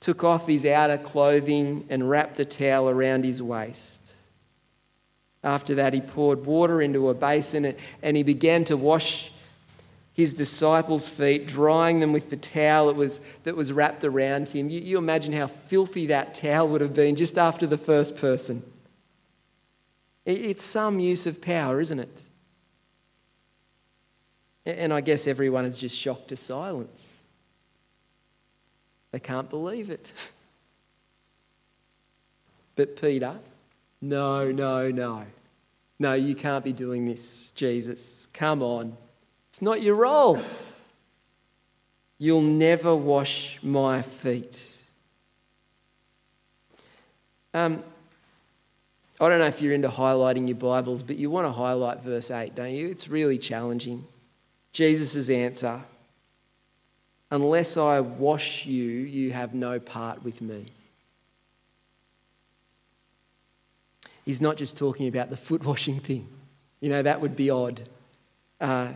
took 0.00 0.24
off 0.24 0.46
his 0.46 0.64
outer 0.64 0.96
clothing, 0.96 1.84
and 1.90 2.08
wrapped 2.08 2.40
a 2.40 2.46
towel 2.46 2.88
around 2.88 3.26
his 3.26 3.42
waist. 3.42 3.99
After 5.42 5.74
that, 5.76 5.94
he 5.94 6.00
poured 6.00 6.44
water 6.44 6.82
into 6.82 7.08
a 7.08 7.14
basin 7.14 7.74
and 8.02 8.16
he 8.16 8.22
began 8.22 8.64
to 8.64 8.76
wash 8.76 9.32
his 10.12 10.34
disciples' 10.34 11.08
feet, 11.08 11.46
drying 11.46 12.00
them 12.00 12.12
with 12.12 12.28
the 12.28 12.36
towel 12.36 12.88
that 12.88 12.96
was, 12.96 13.20
that 13.44 13.56
was 13.56 13.72
wrapped 13.72 14.04
around 14.04 14.48
him. 14.48 14.68
You, 14.68 14.80
you 14.80 14.98
imagine 14.98 15.32
how 15.32 15.46
filthy 15.46 16.06
that 16.06 16.34
towel 16.34 16.68
would 16.68 16.82
have 16.82 16.94
been 16.94 17.16
just 17.16 17.38
after 17.38 17.66
the 17.66 17.78
first 17.78 18.16
person. 18.18 18.62
It, 20.26 20.42
it's 20.42 20.62
some 20.62 20.98
use 20.98 21.26
of 21.26 21.40
power, 21.40 21.80
isn't 21.80 22.00
it? 22.00 22.22
And 24.66 24.92
I 24.92 25.00
guess 25.00 25.26
everyone 25.26 25.64
is 25.64 25.78
just 25.78 25.96
shocked 25.96 26.28
to 26.28 26.36
silence. 26.36 27.24
They 29.12 29.20
can't 29.20 29.48
believe 29.48 29.90
it. 29.90 30.12
But 32.76 32.98
Peter, 32.98 33.36
no, 34.00 34.50
no, 34.50 34.90
no. 34.90 35.24
No, 35.98 36.14
you 36.14 36.34
can't 36.34 36.64
be 36.64 36.72
doing 36.72 37.06
this, 37.06 37.52
Jesus. 37.54 38.28
Come 38.32 38.62
on. 38.62 38.96
It's 39.48 39.60
not 39.60 39.82
your 39.82 39.96
role. 39.96 40.38
You'll 42.18 42.40
never 42.40 42.94
wash 42.94 43.58
my 43.62 44.02
feet. 44.02 44.76
Um, 47.52 47.82
I 49.20 49.28
don't 49.28 49.38
know 49.38 49.46
if 49.46 49.60
you're 49.60 49.74
into 49.74 49.88
highlighting 49.88 50.48
your 50.48 50.56
Bibles, 50.56 51.02
but 51.02 51.16
you 51.16 51.30
want 51.30 51.46
to 51.46 51.52
highlight 51.52 52.00
verse 52.00 52.30
8, 52.30 52.54
don't 52.54 52.72
you? 52.72 52.88
It's 52.88 53.08
really 53.08 53.38
challenging. 53.38 54.06
Jesus' 54.72 55.28
answer 55.28 55.82
Unless 57.32 57.76
I 57.76 58.00
wash 58.00 58.66
you, 58.66 58.84
you 58.84 59.32
have 59.32 59.54
no 59.54 59.78
part 59.78 60.24
with 60.24 60.42
me. 60.42 60.66
He's 64.24 64.40
not 64.40 64.56
just 64.56 64.76
talking 64.76 65.08
about 65.08 65.30
the 65.30 65.36
foot 65.36 65.64
washing 65.64 65.98
thing. 66.00 66.28
You 66.80 66.88
know, 66.90 67.02
that 67.02 67.20
would 67.20 67.36
be 67.36 67.50
odd. 67.50 67.80
Uh, 68.60 68.88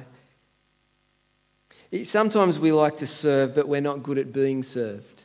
Sometimes 2.02 2.58
we 2.58 2.72
like 2.72 2.96
to 2.96 3.06
serve, 3.06 3.54
but 3.54 3.68
we're 3.68 3.80
not 3.80 4.02
good 4.02 4.18
at 4.18 4.32
being 4.32 4.64
served. 4.64 5.22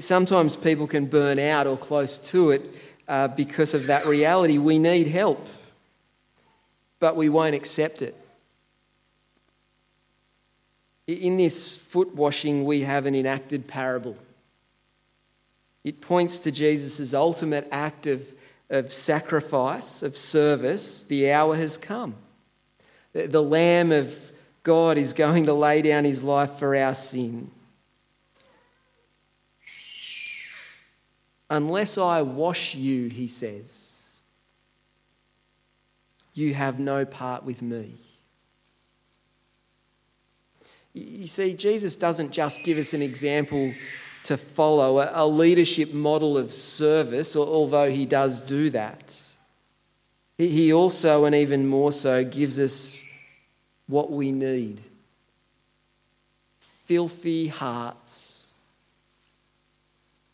Sometimes 0.00 0.56
people 0.56 0.86
can 0.86 1.06
burn 1.06 1.38
out 1.38 1.66
or 1.66 1.76
close 1.76 2.18
to 2.18 2.50
it 2.50 2.62
uh, 3.08 3.28
because 3.28 3.72
of 3.72 3.86
that 3.86 4.04
reality. 4.04 4.58
We 4.58 4.78
need 4.78 5.06
help, 5.06 5.48
but 6.98 7.16
we 7.16 7.28
won't 7.30 7.54
accept 7.54 8.02
it. 8.02 8.14
In 11.06 11.38
this 11.38 11.76
foot 11.76 12.14
washing, 12.14 12.64
we 12.64 12.82
have 12.82 13.06
an 13.06 13.14
enacted 13.14 13.66
parable. 13.66 14.16
It 15.84 16.00
points 16.00 16.38
to 16.40 16.50
Jesus' 16.50 17.14
ultimate 17.14 17.66
act 17.72 18.06
of, 18.06 18.34
of 18.68 18.92
sacrifice, 18.92 20.02
of 20.02 20.16
service. 20.16 21.04
The 21.04 21.32
hour 21.32 21.56
has 21.56 21.78
come. 21.78 22.16
The 23.12 23.42
Lamb 23.42 23.90
of 23.90 24.14
God 24.62 24.98
is 24.98 25.12
going 25.12 25.46
to 25.46 25.54
lay 25.54 25.82
down 25.82 26.04
his 26.04 26.22
life 26.22 26.58
for 26.58 26.76
our 26.76 26.94
sin. 26.94 27.50
Unless 31.48 31.98
I 31.98 32.22
wash 32.22 32.74
you, 32.76 33.08
he 33.08 33.26
says, 33.26 34.08
you 36.34 36.54
have 36.54 36.78
no 36.78 37.04
part 37.04 37.44
with 37.44 37.60
me. 37.60 37.94
You 40.92 41.26
see, 41.26 41.54
Jesus 41.54 41.96
doesn't 41.96 42.32
just 42.32 42.62
give 42.62 42.78
us 42.78 42.94
an 42.94 43.02
example 43.02 43.72
to 44.24 44.36
follow, 44.36 45.08
a 45.12 45.26
leadership 45.26 45.92
model 45.92 46.36
of 46.36 46.52
service, 46.52 47.34
although 47.36 47.90
he 47.90 48.06
does 48.06 48.40
do 48.40 48.70
that. 48.70 49.20
He 50.38 50.72
also, 50.72 51.24
and 51.24 51.34
even 51.34 51.66
more 51.66 51.92
so, 51.92 52.24
gives 52.24 52.58
us 52.58 53.02
what 53.86 54.10
we 54.10 54.32
need 54.32 54.82
filthy 56.86 57.46
hearts 57.46 58.48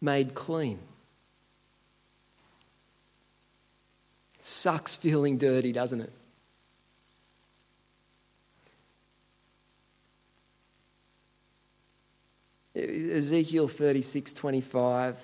made 0.01 0.35
clean. 0.35 0.79
sucks 4.47 4.95
feeling 4.95 5.39
dirty, 5.39 5.73
doesn't 5.73 6.01
it? 6.01 6.13
Ezekiel 12.77 13.69
36 13.69 14.33
25. 14.35 15.19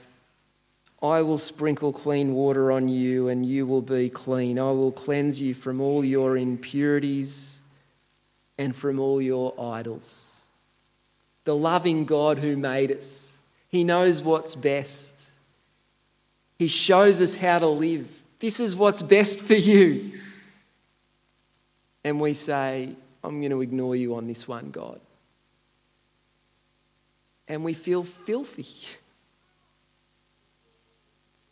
I 1.03 1.21
will 1.23 1.39
sprinkle 1.39 1.93
clean 1.93 2.33
water 2.33 2.71
on 2.71 2.89
you, 2.89 3.29
and 3.29 3.45
you 3.45 3.67
will 3.67 3.83
be 3.83 4.09
clean. 4.09 4.59
I 4.59 4.71
will 4.71 4.93
cleanse 4.93 5.43
you 5.43 5.53
from 5.53 5.81
all 5.81 6.05
your 6.05 6.37
impurities 6.37 7.61
and 8.57 8.75
from 8.75 9.01
all 9.01 9.21
your 9.21 9.53
idols. 9.61 10.29
The 11.45 11.57
loving 11.57 12.05
God 12.05 12.39
who 12.39 12.57
made 12.57 12.93
us, 12.93 13.43
He 13.69 13.83
knows 13.83 14.23
what's 14.23 14.55
best. 14.55 15.33
He 16.59 16.69
shows 16.69 17.21
us 17.21 17.35
how 17.35 17.59
to 17.59 17.67
live. 17.67 18.09
This 18.39 18.61
is 18.61 18.77
what's 18.77 19.03
best 19.03 19.41
for 19.41 19.55
you. 19.55 20.13
And 22.05 22.21
we 22.21 22.35
say, 22.35 22.95
I'm 23.25 23.41
going 23.41 23.51
to 23.51 23.61
ignore 23.61 23.97
you 23.97 24.15
on 24.15 24.27
this 24.27 24.47
one, 24.47 24.71
God. 24.71 25.01
And 27.53 27.63
we 27.63 27.75
feel 27.75 28.03
filthy. 28.03 28.67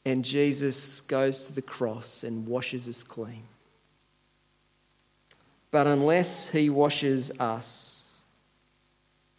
And 0.07 0.25
Jesus 0.25 1.02
goes 1.02 1.45
to 1.45 1.52
the 1.52 1.61
cross 1.61 2.25
and 2.25 2.47
washes 2.47 2.88
us 2.88 3.02
clean. 3.02 3.42
But 5.71 5.87
unless 5.87 6.49
he 6.49 6.71
washes 6.71 7.30
us, 7.38 8.23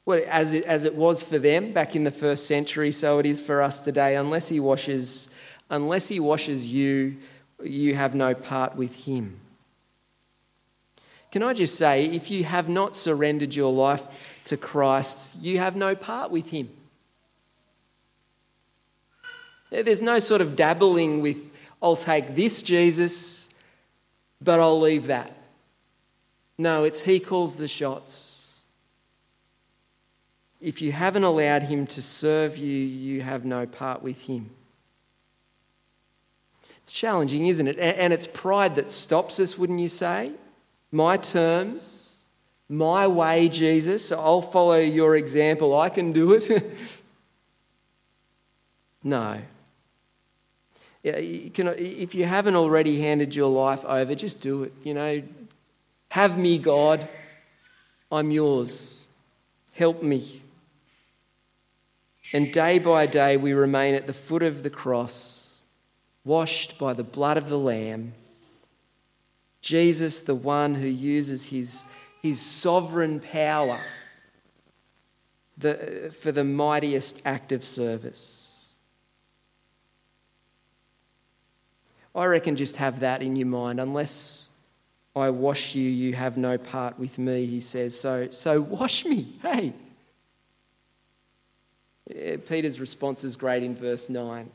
well, 0.06 0.22
as 0.28 0.54
it, 0.54 0.64
as 0.66 0.84
it 0.84 0.94
was 0.94 1.24
for 1.24 1.40
them 1.40 1.74
back 1.74 1.96
in 1.96 2.04
the 2.04 2.12
first 2.12 2.46
century, 2.46 2.92
so 2.92 3.18
it 3.18 3.26
is 3.26 3.42
for 3.42 3.64
us 3.64 3.80
today. 3.80 4.16
Unless 4.16 4.50
he 4.50 4.60
washes, 4.60 5.32
unless 5.72 6.08
he 6.08 6.20
washes 6.20 6.72
you, 6.72 7.16
you 7.64 7.96
have 7.96 8.14
no 8.14 8.36
part 8.36 8.76
with 8.76 8.94
him. 8.94 9.40
Can 11.32 11.42
I 11.42 11.54
just 11.54 11.76
say, 11.76 12.06
if 12.06 12.30
you 12.30 12.44
have 12.44 12.70
not 12.70 12.96
surrendered 12.96 13.56
your 13.56 13.74
life 13.74 14.08
to 14.46 14.58
Christ, 14.58 15.36
you 15.42 15.60
have 15.60 15.76
no 15.76 15.96
part 15.96 16.32
with 16.32 16.50
him. 16.50 16.70
There's 19.70 20.02
no 20.02 20.20
sort 20.20 20.42
of 20.42 20.56
dabbling 20.56 21.22
with, 21.22 21.52
I'll 21.82 21.96
take 21.96 22.36
this 22.36 22.62
Jesus, 22.62 23.50
but 24.42 24.60
I'll 24.60 24.80
leave 24.80 25.08
that. 25.08 25.38
No, 26.58 26.84
it's 26.84 27.02
He 27.02 27.20
calls 27.20 27.56
the 27.56 27.68
shots. 27.68 28.54
If 30.60 30.82
you 30.82 30.92
haven't 30.92 31.24
allowed 31.24 31.64
Him 31.64 31.88
to 31.88 32.02
serve 32.02 32.58
you, 32.58 32.78
you 32.78 33.22
have 33.22 33.46
no 33.46 33.66
part 33.66 34.04
with 34.04 34.22
Him. 34.22 34.50
It's 36.84 36.92
challenging, 36.92 37.48
isn't 37.48 37.68
it? 37.68 37.80
And 37.80 38.12
it's 38.12 38.28
pride 38.28 38.76
that 38.76 38.92
stops 38.92 39.40
us, 39.40 39.58
wouldn't 39.58 39.80
you 39.80 39.90
say? 39.90 40.32
My 40.92 41.16
terms, 41.18 42.01
my 42.72 43.06
way, 43.06 43.50
Jesus. 43.50 44.14
I'll 44.14 44.42
follow 44.42 44.80
your 44.80 45.18
example. 45.18 45.78
I 45.78 45.90
can 45.90 46.14
do 46.14 46.34
it. 46.34 46.50
no. 49.04 49.42
You 51.04 51.52
can, 51.54 51.68
if 51.78 52.16
you 52.16 52.26
haven't 52.26 52.56
already 52.56 53.02
handed 53.02 53.36
your 53.36 53.50
life 53.50 53.84
over, 53.84 54.16
just 54.16 54.40
do 54.40 54.64
it. 54.64 54.74
You 54.84 54.94
know, 54.94 55.22
have 56.10 56.38
me, 56.38 56.58
God. 56.58 57.08
I'm 58.10 58.32
yours. 58.32 59.06
Help 59.74 60.02
me. 60.02 60.42
And 62.34 62.54
day 62.54 62.80
by 62.80 63.06
day, 63.06 63.36
we 63.36 63.52
remain 63.52 63.96
at 63.96 64.08
the 64.08 64.14
foot 64.14 64.44
of 64.44 64.64
the 64.64 64.70
cross, 64.70 65.62
washed 66.24 66.80
by 66.80 66.94
the 66.94 67.04
blood 67.04 67.36
of 67.36 67.50
the 67.50 67.60
Lamb. 67.60 68.14
Jesus, 69.62 70.22
the 70.22 70.36
one 70.36 70.76
who 70.76 70.88
uses 70.88 71.46
his, 71.46 71.84
his 72.22 72.40
sovereign 72.42 73.20
power 73.20 73.82
the, 75.58 76.14
for 76.20 76.32
the 76.32 76.44
mightiest 76.44 77.22
act 77.26 77.52
of 77.52 77.64
service. 77.64 78.74
I 82.14 82.26
reckon 82.26 82.56
just 82.56 82.76
have 82.78 83.00
that 83.00 83.22
in 83.22 83.36
your 83.36 83.48
mind. 83.48 83.80
Unless 83.80 84.50
I 85.16 85.30
wash 85.30 85.76
you, 85.76 85.90
you 85.90 86.14
have 86.14 86.38
no 86.38 86.58
part 86.58 87.00
with 87.00 87.18
me, 87.18 87.46
he 87.46 87.60
says. 87.60 87.98
So, 87.98 88.30
so 88.30 88.62
wash 88.62 89.06
me. 89.06 89.28
Hey. 89.42 89.74
Peter's 92.48 92.80
response 92.80 93.24
is 93.24 93.38
great 93.38 93.64
in 93.64 93.74
verse 93.74 94.10
9. 94.10 94.50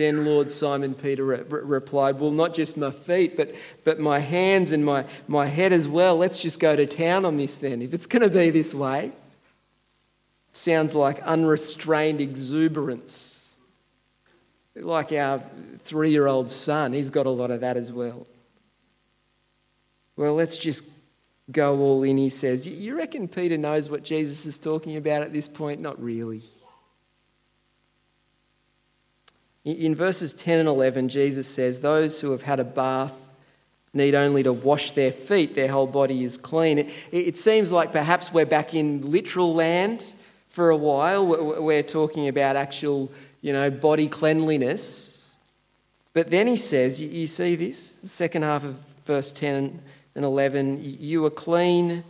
Then 0.00 0.24
Lord 0.24 0.50
Simon 0.50 0.94
Peter 0.94 1.26
re- 1.26 1.42
replied, 1.46 2.18
Well, 2.18 2.30
not 2.30 2.54
just 2.54 2.78
my 2.78 2.90
feet, 2.90 3.36
but, 3.36 3.54
but 3.84 4.00
my 4.00 4.18
hands 4.18 4.72
and 4.72 4.82
my, 4.82 5.04
my 5.28 5.44
head 5.44 5.74
as 5.74 5.86
well. 5.86 6.16
Let's 6.16 6.40
just 6.40 6.58
go 6.58 6.74
to 6.74 6.86
town 6.86 7.26
on 7.26 7.36
this 7.36 7.58
then. 7.58 7.82
If 7.82 7.92
it's 7.92 8.06
going 8.06 8.22
to 8.22 8.30
be 8.30 8.48
this 8.48 8.74
way, 8.74 9.12
sounds 10.54 10.94
like 10.94 11.20
unrestrained 11.20 12.22
exuberance 12.22 13.56
like 14.74 15.12
our 15.12 15.42
three 15.84 16.10
year 16.10 16.28
old 16.28 16.50
son, 16.50 16.94
he's 16.94 17.10
got 17.10 17.26
a 17.26 17.30
lot 17.30 17.50
of 17.50 17.60
that 17.60 17.76
as 17.76 17.92
well. 17.92 18.26
Well, 20.16 20.32
let's 20.32 20.56
just 20.56 20.84
go 21.52 21.78
all 21.78 22.04
in, 22.04 22.16
he 22.16 22.30
says. 22.30 22.66
You 22.66 22.96
reckon 22.96 23.28
Peter 23.28 23.58
knows 23.58 23.90
what 23.90 24.02
Jesus 24.02 24.46
is 24.46 24.58
talking 24.58 24.96
about 24.96 25.20
at 25.20 25.34
this 25.34 25.46
point? 25.46 25.82
Not 25.82 26.02
really. 26.02 26.40
In 29.64 29.94
verses 29.94 30.32
10 30.32 30.60
and 30.60 30.68
11, 30.68 31.08
Jesus 31.08 31.46
says, 31.46 31.80
Those 31.80 32.20
who 32.20 32.30
have 32.32 32.42
had 32.42 32.60
a 32.60 32.64
bath 32.64 33.30
need 33.92 34.14
only 34.14 34.42
to 34.42 34.52
wash 34.52 34.92
their 34.92 35.12
feet, 35.12 35.54
their 35.54 35.68
whole 35.68 35.86
body 35.86 36.24
is 36.24 36.36
clean. 36.36 36.78
It, 36.78 36.90
it 37.12 37.36
seems 37.36 37.70
like 37.70 37.92
perhaps 37.92 38.32
we're 38.32 38.46
back 38.46 38.72
in 38.74 39.10
literal 39.10 39.54
land 39.54 40.14
for 40.46 40.70
a 40.70 40.76
while. 40.76 41.26
We're 41.62 41.82
talking 41.82 42.28
about 42.28 42.56
actual 42.56 43.12
you 43.42 43.52
know, 43.52 43.70
body 43.70 44.08
cleanliness. 44.08 45.24
But 46.12 46.30
then 46.30 46.46
he 46.46 46.56
says, 46.56 47.00
you 47.00 47.26
see 47.26 47.54
this, 47.54 47.92
the 47.92 48.08
second 48.08 48.42
half 48.42 48.64
of 48.64 48.76
verse 49.04 49.30
10 49.32 49.80
and 50.14 50.24
11, 50.24 50.80
you 50.82 51.24
are 51.24 51.30
clean, 51.30 52.02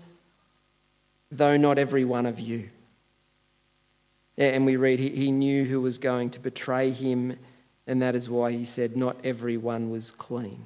though 1.30 1.56
not 1.56 1.78
every 1.78 2.04
one 2.04 2.26
of 2.26 2.40
you. 2.40 2.70
And 4.40 4.64
we 4.64 4.76
read, 4.76 4.98
he 4.98 5.30
knew 5.30 5.64
who 5.64 5.80
was 5.80 5.98
going 5.98 6.30
to 6.30 6.40
betray 6.40 6.90
him, 6.90 7.38
and 7.86 8.00
that 8.00 8.14
is 8.14 8.28
why 8.28 8.50
he 8.52 8.64
said, 8.64 8.96
not 8.96 9.16
everyone 9.22 9.90
was 9.90 10.10
clean. 10.10 10.64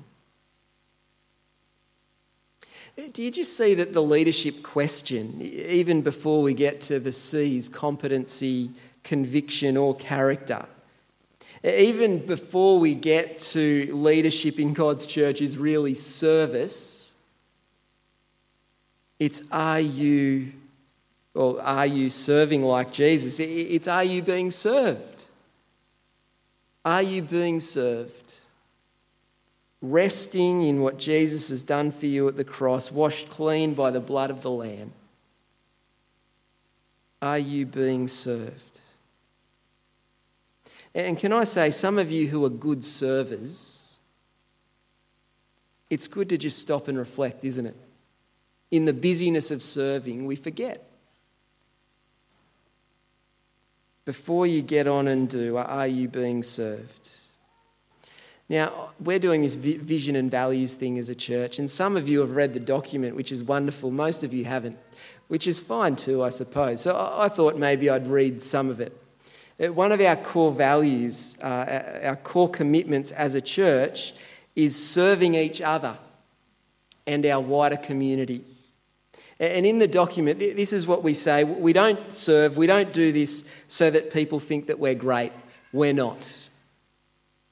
Do 3.12 3.20
you 3.20 3.32
just 3.32 3.56
see 3.56 3.74
that 3.74 3.92
the 3.92 4.02
leadership 4.02 4.62
question, 4.62 5.42
even 5.42 6.00
before 6.02 6.40
we 6.40 6.54
get 6.54 6.80
to 6.82 7.00
the 7.00 7.10
C's, 7.10 7.68
competency, 7.68 8.70
conviction, 9.04 9.76
or 9.76 9.94
character. 9.94 10.66
Even 11.62 12.24
before 12.24 12.78
we 12.78 12.94
get 12.94 13.38
to 13.38 13.88
leadership 13.94 14.58
in 14.58 14.72
God's 14.72 15.06
church, 15.06 15.40
is 15.40 15.56
really 15.56 15.94
service. 15.94 17.14
It's 19.18 19.42
are 19.52 19.80
you, 19.80 20.52
or 21.34 21.60
are 21.60 21.86
you 21.86 22.08
serving 22.08 22.62
like 22.62 22.92
Jesus? 22.92 23.40
It's 23.40 23.88
are 23.88 24.04
you 24.04 24.22
being 24.22 24.50
served? 24.50 25.26
Are 26.84 27.02
you 27.02 27.22
being 27.22 27.60
served? 27.60 28.40
Resting 29.82 30.62
in 30.62 30.80
what 30.80 30.98
Jesus 30.98 31.48
has 31.48 31.62
done 31.62 31.90
for 31.90 32.06
you 32.06 32.28
at 32.28 32.36
the 32.36 32.44
cross, 32.44 32.92
washed 32.92 33.28
clean 33.28 33.74
by 33.74 33.90
the 33.90 34.00
blood 34.00 34.30
of 34.30 34.42
the 34.42 34.50
Lamb. 34.50 34.92
Are 37.20 37.38
you 37.38 37.66
being 37.66 38.06
served? 38.06 38.80
And 40.94 41.18
can 41.18 41.32
I 41.32 41.44
say, 41.44 41.70
some 41.70 41.98
of 41.98 42.10
you 42.10 42.28
who 42.28 42.44
are 42.44 42.50
good 42.50 42.84
servers, 42.84 43.80
it's 45.90 46.06
good 46.06 46.28
to 46.28 46.38
just 46.38 46.60
stop 46.60 46.86
and 46.86 46.96
reflect, 46.96 47.44
isn't 47.44 47.66
it? 47.66 47.76
In 48.70 48.84
the 48.84 48.92
busyness 48.92 49.50
of 49.50 49.62
serving, 49.62 50.24
we 50.24 50.36
forget. 50.36 50.88
Before 54.04 54.46
you 54.46 54.60
get 54.60 54.86
on 54.86 55.08
and 55.08 55.28
do, 55.28 55.56
are 55.56 55.86
you 55.86 56.08
being 56.08 56.42
served? 56.42 57.10
Now, 58.50 58.90
we're 59.00 59.18
doing 59.18 59.40
this 59.40 59.54
vision 59.54 60.16
and 60.16 60.30
values 60.30 60.74
thing 60.74 60.98
as 60.98 61.08
a 61.08 61.14
church, 61.14 61.58
and 61.58 61.70
some 61.70 61.96
of 61.96 62.06
you 62.06 62.20
have 62.20 62.36
read 62.36 62.52
the 62.52 62.60
document, 62.60 63.16
which 63.16 63.32
is 63.32 63.42
wonderful. 63.42 63.90
Most 63.90 64.22
of 64.22 64.34
you 64.34 64.44
haven't, 64.44 64.76
which 65.28 65.46
is 65.46 65.58
fine 65.58 65.96
too, 65.96 66.22
I 66.22 66.28
suppose. 66.28 66.82
So 66.82 66.94
I 67.16 67.28
thought 67.30 67.56
maybe 67.56 67.88
I'd 67.88 68.06
read 68.06 68.42
some 68.42 68.68
of 68.68 68.80
it. 68.80 68.94
Uh, 69.58 69.72
one 69.72 69.92
of 69.92 70.00
our 70.00 70.16
core 70.16 70.52
values, 70.52 71.38
uh, 71.40 72.00
our 72.02 72.16
core 72.16 72.50
commitments 72.50 73.12
as 73.12 73.34
a 73.34 73.40
church, 73.40 74.12
is 74.54 74.76
serving 74.76 75.34
each 75.34 75.62
other 75.62 75.96
and 77.06 77.24
our 77.24 77.40
wider 77.40 77.76
community. 77.76 78.44
And 79.40 79.66
in 79.66 79.78
the 79.78 79.88
document, 79.88 80.38
this 80.38 80.72
is 80.72 80.86
what 80.86 81.02
we 81.02 81.12
say 81.14 81.44
we 81.44 81.72
don't 81.72 82.12
serve, 82.12 82.56
we 82.56 82.66
don't 82.66 82.92
do 82.92 83.12
this 83.12 83.44
so 83.66 83.90
that 83.90 84.12
people 84.12 84.38
think 84.38 84.66
that 84.66 84.78
we're 84.78 84.94
great. 84.94 85.32
We're 85.72 85.92
not. 85.92 86.48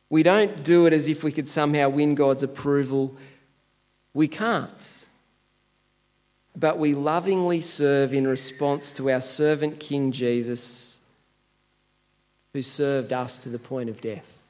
We 0.08 0.22
don't 0.22 0.62
do 0.62 0.86
it 0.86 0.92
as 0.92 1.08
if 1.08 1.24
we 1.24 1.32
could 1.32 1.48
somehow 1.48 1.88
win 1.88 2.14
God's 2.14 2.42
approval. 2.42 3.16
We 4.14 4.28
can't. 4.28 4.98
But 6.54 6.78
we 6.78 6.94
lovingly 6.94 7.60
serve 7.60 8.12
in 8.12 8.26
response 8.26 8.92
to 8.92 9.10
our 9.10 9.22
servant 9.22 9.80
King 9.80 10.12
Jesus 10.12 10.98
who 12.52 12.62
served 12.62 13.12
us 13.12 13.38
to 13.38 13.48
the 13.48 13.58
point 13.58 13.88
of 13.88 14.00
death. 14.00 14.41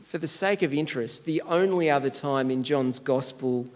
For 0.00 0.18
the 0.18 0.28
sake 0.28 0.62
of 0.62 0.72
interest, 0.72 1.24
the 1.24 1.42
only 1.42 1.90
other 1.90 2.10
time 2.10 2.50
in 2.50 2.62
John's 2.62 2.98
Gospel 2.98 3.68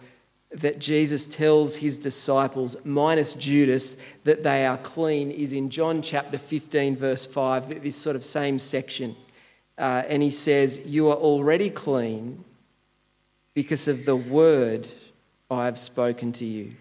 that 0.51 0.79
Jesus 0.79 1.27
tells 1.27 1.77
his 1.77 1.99
disciples, 1.99 2.77
minus 2.85 3.35
Judas, 3.35 3.97
that 4.23 4.43
they 4.43 4.67
are 4.67 4.79
clean 4.79 5.31
is 5.31 5.53
in 5.53 5.69
John 5.69 6.01
chapter 6.01 6.39
15, 6.39 6.97
verse 6.97 7.27
5, 7.27 7.83
this 7.83 7.97
sort 7.97 8.15
of 8.15 8.25
same 8.25 8.59
section. 8.59 9.17
Uh, 9.77 10.03
and 10.09 10.23
he 10.23 10.31
says, 10.31 10.81
You 10.87 11.09
are 11.09 11.17
already 11.17 11.71
clean 11.71 12.45
because 13.55 13.89
of 13.89 14.05
the 14.05 14.17
word 14.17 14.89
I 15.51 15.65
have 15.65 15.79
spoken 15.79 16.33
to 16.33 16.45
you. 16.45 16.75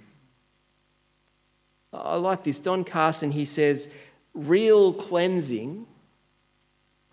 I 1.91 2.15
like 2.15 2.43
this. 2.43 2.59
Don 2.59 2.83
Carson, 2.83 3.31
he 3.31 3.45
says, 3.45 3.87
real 4.33 4.93
cleansing 4.93 5.85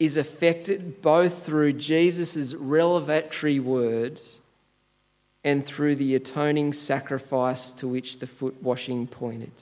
is 0.01 0.17
affected 0.17 1.03
both 1.03 1.45
through 1.45 1.75
Jesus' 1.75 2.55
revelatory 2.55 3.61
word 3.61 4.19
and 5.45 5.65
through 5.65 5.95
the 5.95 6.15
atoning 6.15 6.73
sacrifice 6.73 7.71
to 7.73 7.87
which 7.87 8.19
the 8.19 8.27
foot 8.27 8.61
washing 8.63 9.07
pointed. 9.07 9.53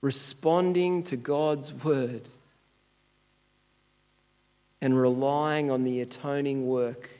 Responding 0.00 1.02
to 1.02 1.16
God's 1.16 1.74
word 1.74 2.22
and 4.80 4.98
relying 4.98 5.70
on 5.70 5.82
the 5.82 6.00
atoning 6.00 6.68
work 6.68 7.10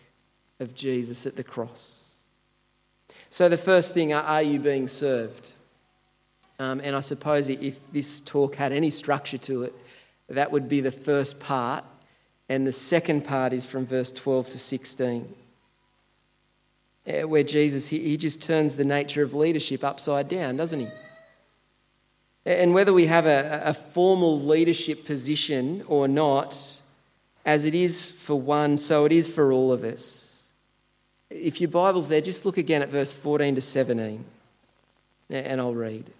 of 0.60 0.74
Jesus 0.74 1.26
at 1.26 1.34
the 1.34 1.44
cross. 1.44 2.12
So, 3.28 3.48
the 3.48 3.58
first 3.58 3.92
thing 3.92 4.12
are 4.12 4.42
you 4.42 4.60
being 4.60 4.88
served? 4.88 5.52
Um, 6.60 6.80
and 6.84 6.94
I 6.94 7.00
suppose 7.00 7.48
if 7.48 7.90
this 7.92 8.20
talk 8.20 8.54
had 8.54 8.70
any 8.72 8.90
structure 8.90 9.38
to 9.38 9.64
it, 9.64 9.74
that 10.34 10.52
would 10.52 10.68
be 10.68 10.80
the 10.80 10.92
first 10.92 11.40
part. 11.40 11.84
And 12.48 12.66
the 12.66 12.72
second 12.72 13.24
part 13.24 13.52
is 13.52 13.64
from 13.66 13.86
verse 13.86 14.10
12 14.10 14.50
to 14.50 14.58
16, 14.58 15.34
eh, 17.06 17.22
where 17.22 17.44
Jesus, 17.44 17.88
he, 17.88 18.00
he 18.00 18.16
just 18.16 18.42
turns 18.42 18.74
the 18.74 18.84
nature 18.84 19.22
of 19.22 19.34
leadership 19.34 19.84
upside 19.84 20.28
down, 20.28 20.56
doesn't 20.56 20.80
he? 20.80 20.88
And 22.44 22.74
whether 22.74 22.92
we 22.92 23.06
have 23.06 23.26
a, 23.26 23.62
a 23.64 23.74
formal 23.74 24.40
leadership 24.40 25.04
position 25.04 25.84
or 25.86 26.08
not, 26.08 26.78
as 27.44 27.64
it 27.64 27.74
is 27.74 28.06
for 28.06 28.34
one, 28.34 28.76
so 28.76 29.04
it 29.04 29.12
is 29.12 29.28
for 29.28 29.52
all 29.52 29.72
of 29.72 29.84
us. 29.84 30.44
If 31.28 31.60
your 31.60 31.70
Bible's 31.70 32.08
there, 32.08 32.20
just 32.20 32.44
look 32.44 32.58
again 32.58 32.82
at 32.82 32.88
verse 32.88 33.12
14 33.12 33.54
to 33.54 33.60
17, 33.60 34.24
and 35.30 35.60
I'll 35.60 35.74
read. 35.74 36.10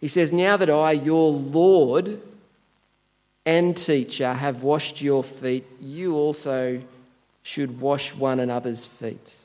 He 0.00 0.08
says, 0.08 0.32
Now 0.32 0.56
that 0.56 0.68
I, 0.68 0.92
your 0.92 1.32
Lord 1.32 2.20
and 3.46 3.76
teacher, 3.76 4.32
have 4.32 4.62
washed 4.62 5.00
your 5.00 5.24
feet, 5.24 5.64
you 5.80 6.14
also 6.14 6.80
should 7.42 7.80
wash 7.80 8.14
one 8.14 8.40
another's 8.40 8.86
feet. 8.86 9.38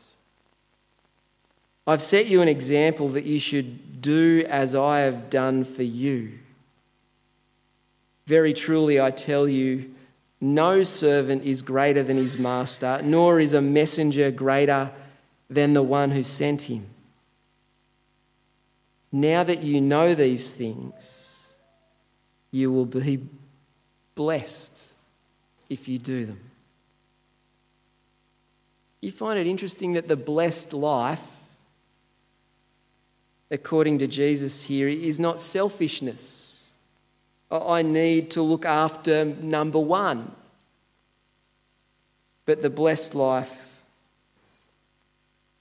I've 1.88 2.02
set 2.02 2.26
you 2.28 2.42
an 2.42 2.48
example 2.48 3.10
that 3.10 3.26
you 3.26 3.40
should 3.40 4.02
do 4.02 4.44
as 4.48 4.76
I 4.76 5.00
have 5.00 5.30
done 5.30 5.64
for 5.64 5.84
you. 5.84 6.40
Very 8.26 8.54
truly, 8.54 9.00
I 9.00 9.12
tell 9.12 9.48
you, 9.48 9.94
no 10.42 10.84
servant 10.84 11.44
is 11.44 11.62
greater 11.62 12.04
than 12.04 12.18
his 12.18 12.40
master, 12.40 13.02
nor 13.04 13.40
is 13.40 13.54
a 13.54 13.62
messenger 13.62 14.32
greater 14.32 14.92
than 15.50 15.74
the 15.74 15.84
one 15.84 16.12
who 16.12 16.24
sent 16.24 16.64
him. 16.64 16.88
Now 19.12 19.44
that 19.44 19.64
you 19.64 19.80
know 19.80 20.14
these 20.14 20.52
things, 20.54 21.48
you 22.52 22.72
will 22.72 22.86
be 22.86 23.22
blessed 24.16 24.94
if 25.70 25.88
you 25.88 26.00
do 26.00 26.26
them. 26.26 26.40
You 29.02 29.12
find 29.12 29.38
it 29.38 29.46
interesting 29.46 29.94
that 29.94 30.08
the 30.08 30.16
blessed 30.16 30.74
life, 30.74 31.28
according 33.52 34.00
to 34.00 34.08
Jesus 34.08 34.64
here, 34.64 34.88
is 34.88 35.20
not 35.20 35.40
selfishness 35.40 36.46
I 37.52 37.82
need 37.82 38.32
to 38.32 38.42
look 38.42 38.66
after 38.66 39.26
number 39.26 39.80
one. 39.80 40.32
But 42.46 42.62
the 42.62 42.70
blessed 42.70 43.16
life 43.16 43.82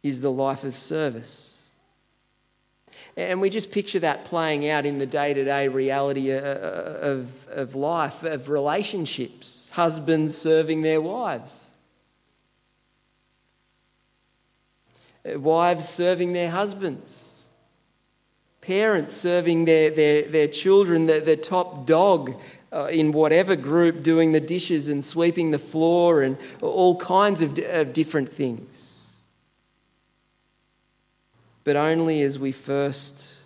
is 0.03 0.21
the 0.21 0.31
life 0.31 0.65
of 0.65 0.75
service. 0.77 1.54
And 3.17 3.41
we 3.41 3.49
just 3.49 3.71
picture 3.71 4.01
that 4.01 4.25
playing 4.25 4.69
out 4.69 4.87
in 4.87 4.99
the 4.99 5.07
day 5.07 5.35
to 5.35 5.45
day 5.45 5.69
reality 5.69 6.33
uh, 6.33 6.41
uh, 6.41 6.99
of, 7.03 7.49
of 7.49 7.75
life, 7.77 8.25
of 8.25 8.49
relationships, 8.49 9.71
husbands 9.73 10.37
serving 10.37 10.83
their 10.83 11.01
wives, 11.01 11.71
uh, 15.25 15.39
wives 15.39 15.89
serving 15.89 16.33
their 16.33 16.51
husbands 16.51 17.35
parents 18.65 19.13
serving 19.13 19.67
their, 19.67 19.91
their, 19.91 20.23
their 20.23 20.49
children, 20.49 21.05
the, 21.05 21.21
the 21.21 21.37
top 21.37 21.87
dog 21.87 22.35
uh, 22.73 22.87
in 22.87 23.13
whatever 23.13 23.55
group, 23.55 24.03
doing 24.03 24.33
the 24.33 24.41
dishes 24.41 24.89
and 24.89 25.05
sweeping 25.05 25.51
the 25.51 25.59
floor 25.59 26.23
and 26.23 26.37
all 26.63 26.97
kinds 26.97 27.43
of, 27.43 27.59
of 27.69 27.93
different 27.93 28.29
things. 28.29 28.94
But 31.65 31.77
only 31.77 32.23
as 32.23 32.39
we 32.39 32.53
first, 32.53 33.37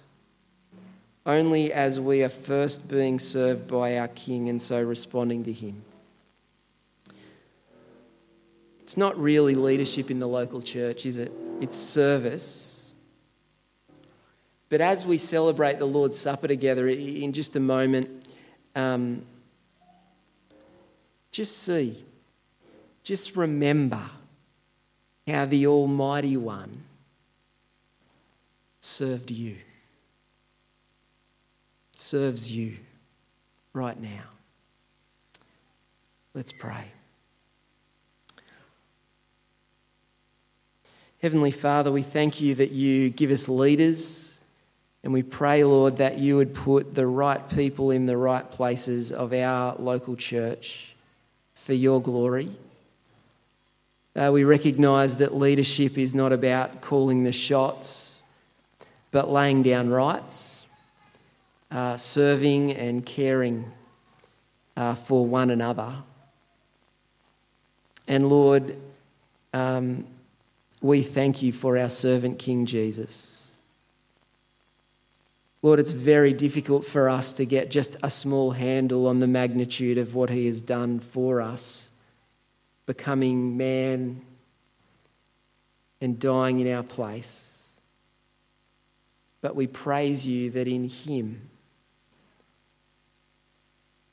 only 1.24 1.72
as 1.72 1.98
we 1.98 2.22
are 2.22 2.28
first 2.28 2.90
being 2.90 3.18
served 3.18 3.68
by 3.68 3.98
our 3.98 4.08
King 4.08 4.48
and 4.48 4.60
so 4.60 4.82
responding 4.82 5.44
to 5.44 5.52
Him. 5.52 5.82
It's 8.80 8.96
not 8.96 9.18
really 9.18 9.54
leadership 9.54 10.10
in 10.10 10.18
the 10.18 10.28
local 10.28 10.60
church, 10.60 11.06
is 11.06 11.18
it? 11.18 11.32
It's 11.60 11.76
service 11.76 12.68
but 14.68 14.80
as 14.80 15.06
we 15.06 15.18
celebrate 15.18 15.78
the 15.78 15.86
Lord's 15.86 16.18
Supper 16.18 16.46
together 16.46 16.88
in 16.88 17.32
just 17.32 17.56
a 17.56 17.60
moment, 17.60 18.26
um, 18.76 19.22
just 21.32 21.62
see, 21.62 22.04
just 23.02 23.36
remember 23.36 24.02
how 25.26 25.46
the 25.46 25.66
Almighty 25.66 26.36
One 26.36 26.82
served 28.88 29.30
you, 29.30 29.56
serves 31.94 32.50
you 32.50 32.76
right 33.72 34.00
now. 34.00 34.24
Let's 36.34 36.52
pray. 36.52 36.84
Heavenly 41.20 41.50
Father, 41.50 41.92
we 41.92 42.02
thank 42.02 42.40
you 42.40 42.54
that 42.54 42.70
you 42.70 43.10
give 43.10 43.30
us 43.30 43.48
leaders 43.48 44.38
and 45.04 45.12
we 45.12 45.22
pray, 45.22 45.64
Lord, 45.64 45.98
that 45.98 46.18
you 46.18 46.36
would 46.36 46.54
put 46.54 46.94
the 46.94 47.06
right 47.06 47.46
people 47.50 47.90
in 47.90 48.06
the 48.06 48.16
right 48.16 48.48
places 48.48 49.12
of 49.12 49.32
our 49.32 49.74
local 49.78 50.16
church 50.16 50.94
for 51.54 51.74
your 51.74 52.00
glory. 52.00 52.50
Uh, 54.16 54.30
we 54.32 54.44
recognise 54.44 55.16
that 55.18 55.34
leadership 55.34 55.98
is 55.98 56.14
not 56.14 56.32
about 56.32 56.80
calling 56.80 57.24
the 57.24 57.32
shots, 57.32 58.17
but 59.10 59.30
laying 59.30 59.62
down 59.62 59.88
rights, 59.90 60.66
uh, 61.70 61.96
serving 61.96 62.72
and 62.72 63.04
caring 63.04 63.70
uh, 64.76 64.94
for 64.94 65.26
one 65.26 65.50
another. 65.50 65.92
And 68.06 68.28
Lord, 68.28 68.76
um, 69.52 70.06
we 70.80 71.02
thank 71.02 71.42
you 71.42 71.52
for 71.52 71.76
our 71.76 71.88
servant 71.88 72.38
King 72.38 72.64
Jesus. 72.64 73.38
Lord, 75.60 75.80
it's 75.80 75.90
very 75.90 76.32
difficult 76.32 76.84
for 76.84 77.08
us 77.08 77.32
to 77.34 77.44
get 77.44 77.70
just 77.70 77.96
a 78.02 78.10
small 78.10 78.52
handle 78.52 79.08
on 79.08 79.18
the 79.18 79.26
magnitude 79.26 79.98
of 79.98 80.14
what 80.14 80.30
He 80.30 80.46
has 80.46 80.62
done 80.62 81.00
for 81.00 81.40
us, 81.40 81.90
becoming 82.86 83.56
man 83.56 84.22
and 86.00 86.18
dying 86.20 86.60
in 86.60 86.72
our 86.72 86.84
place. 86.84 87.47
But 89.40 89.54
we 89.54 89.66
praise 89.66 90.26
you 90.26 90.50
that 90.50 90.66
in 90.66 90.88
Him 90.88 91.48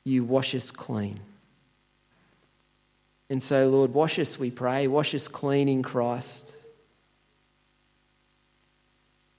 you 0.03 0.23
wash 0.23 0.53
us 0.53 0.71
clean. 0.71 1.19
And 3.29 3.41
so, 3.41 3.67
Lord, 3.69 3.93
wash 3.93 4.19
us, 4.19 4.37
we 4.37 4.51
pray. 4.51 4.87
Wash 4.87 5.15
us 5.15 5.27
clean 5.27 5.67
in 5.67 5.81
Christ. 5.81 6.55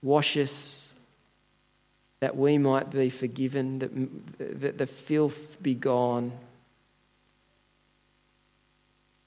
Wash 0.03 0.37
us 0.37 0.93
that 2.21 2.37
we 2.37 2.59
might 2.59 2.91
be 2.91 3.11
forgiven, 3.11 3.79
that, 3.79 4.61
that 4.61 4.79
the 4.79 4.87
filth 4.87 5.63
be 5.63 5.75
gone. 5.75 6.33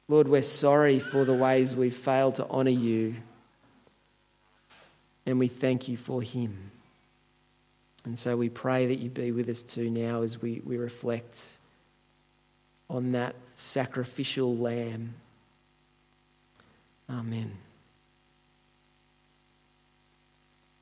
Lord, 0.07 0.27
we're 0.27 0.41
sorry 0.41 0.99
for 0.99 1.23
the 1.23 1.33
ways 1.33 1.75
we've 1.75 1.95
failed 1.95 2.35
to 2.35 2.47
honour 2.47 2.71
you, 2.71 3.15
and 5.29 5.37
we 5.37 5.47
thank 5.47 5.87
you 5.87 5.95
for 5.95 6.23
him. 6.23 6.71
And 8.05 8.17
so 8.17 8.35
we 8.35 8.49
pray 8.49 8.87
that 8.87 8.95
you 8.95 9.11
be 9.11 9.31
with 9.31 9.47
us 9.47 9.61
too 9.61 9.89
now 9.91 10.23
as 10.23 10.41
we, 10.41 10.61
we 10.65 10.77
reflect 10.77 11.59
on 12.89 13.11
that 13.11 13.35
sacrificial 13.55 14.57
lamb. 14.57 15.13
Amen. 17.07 17.55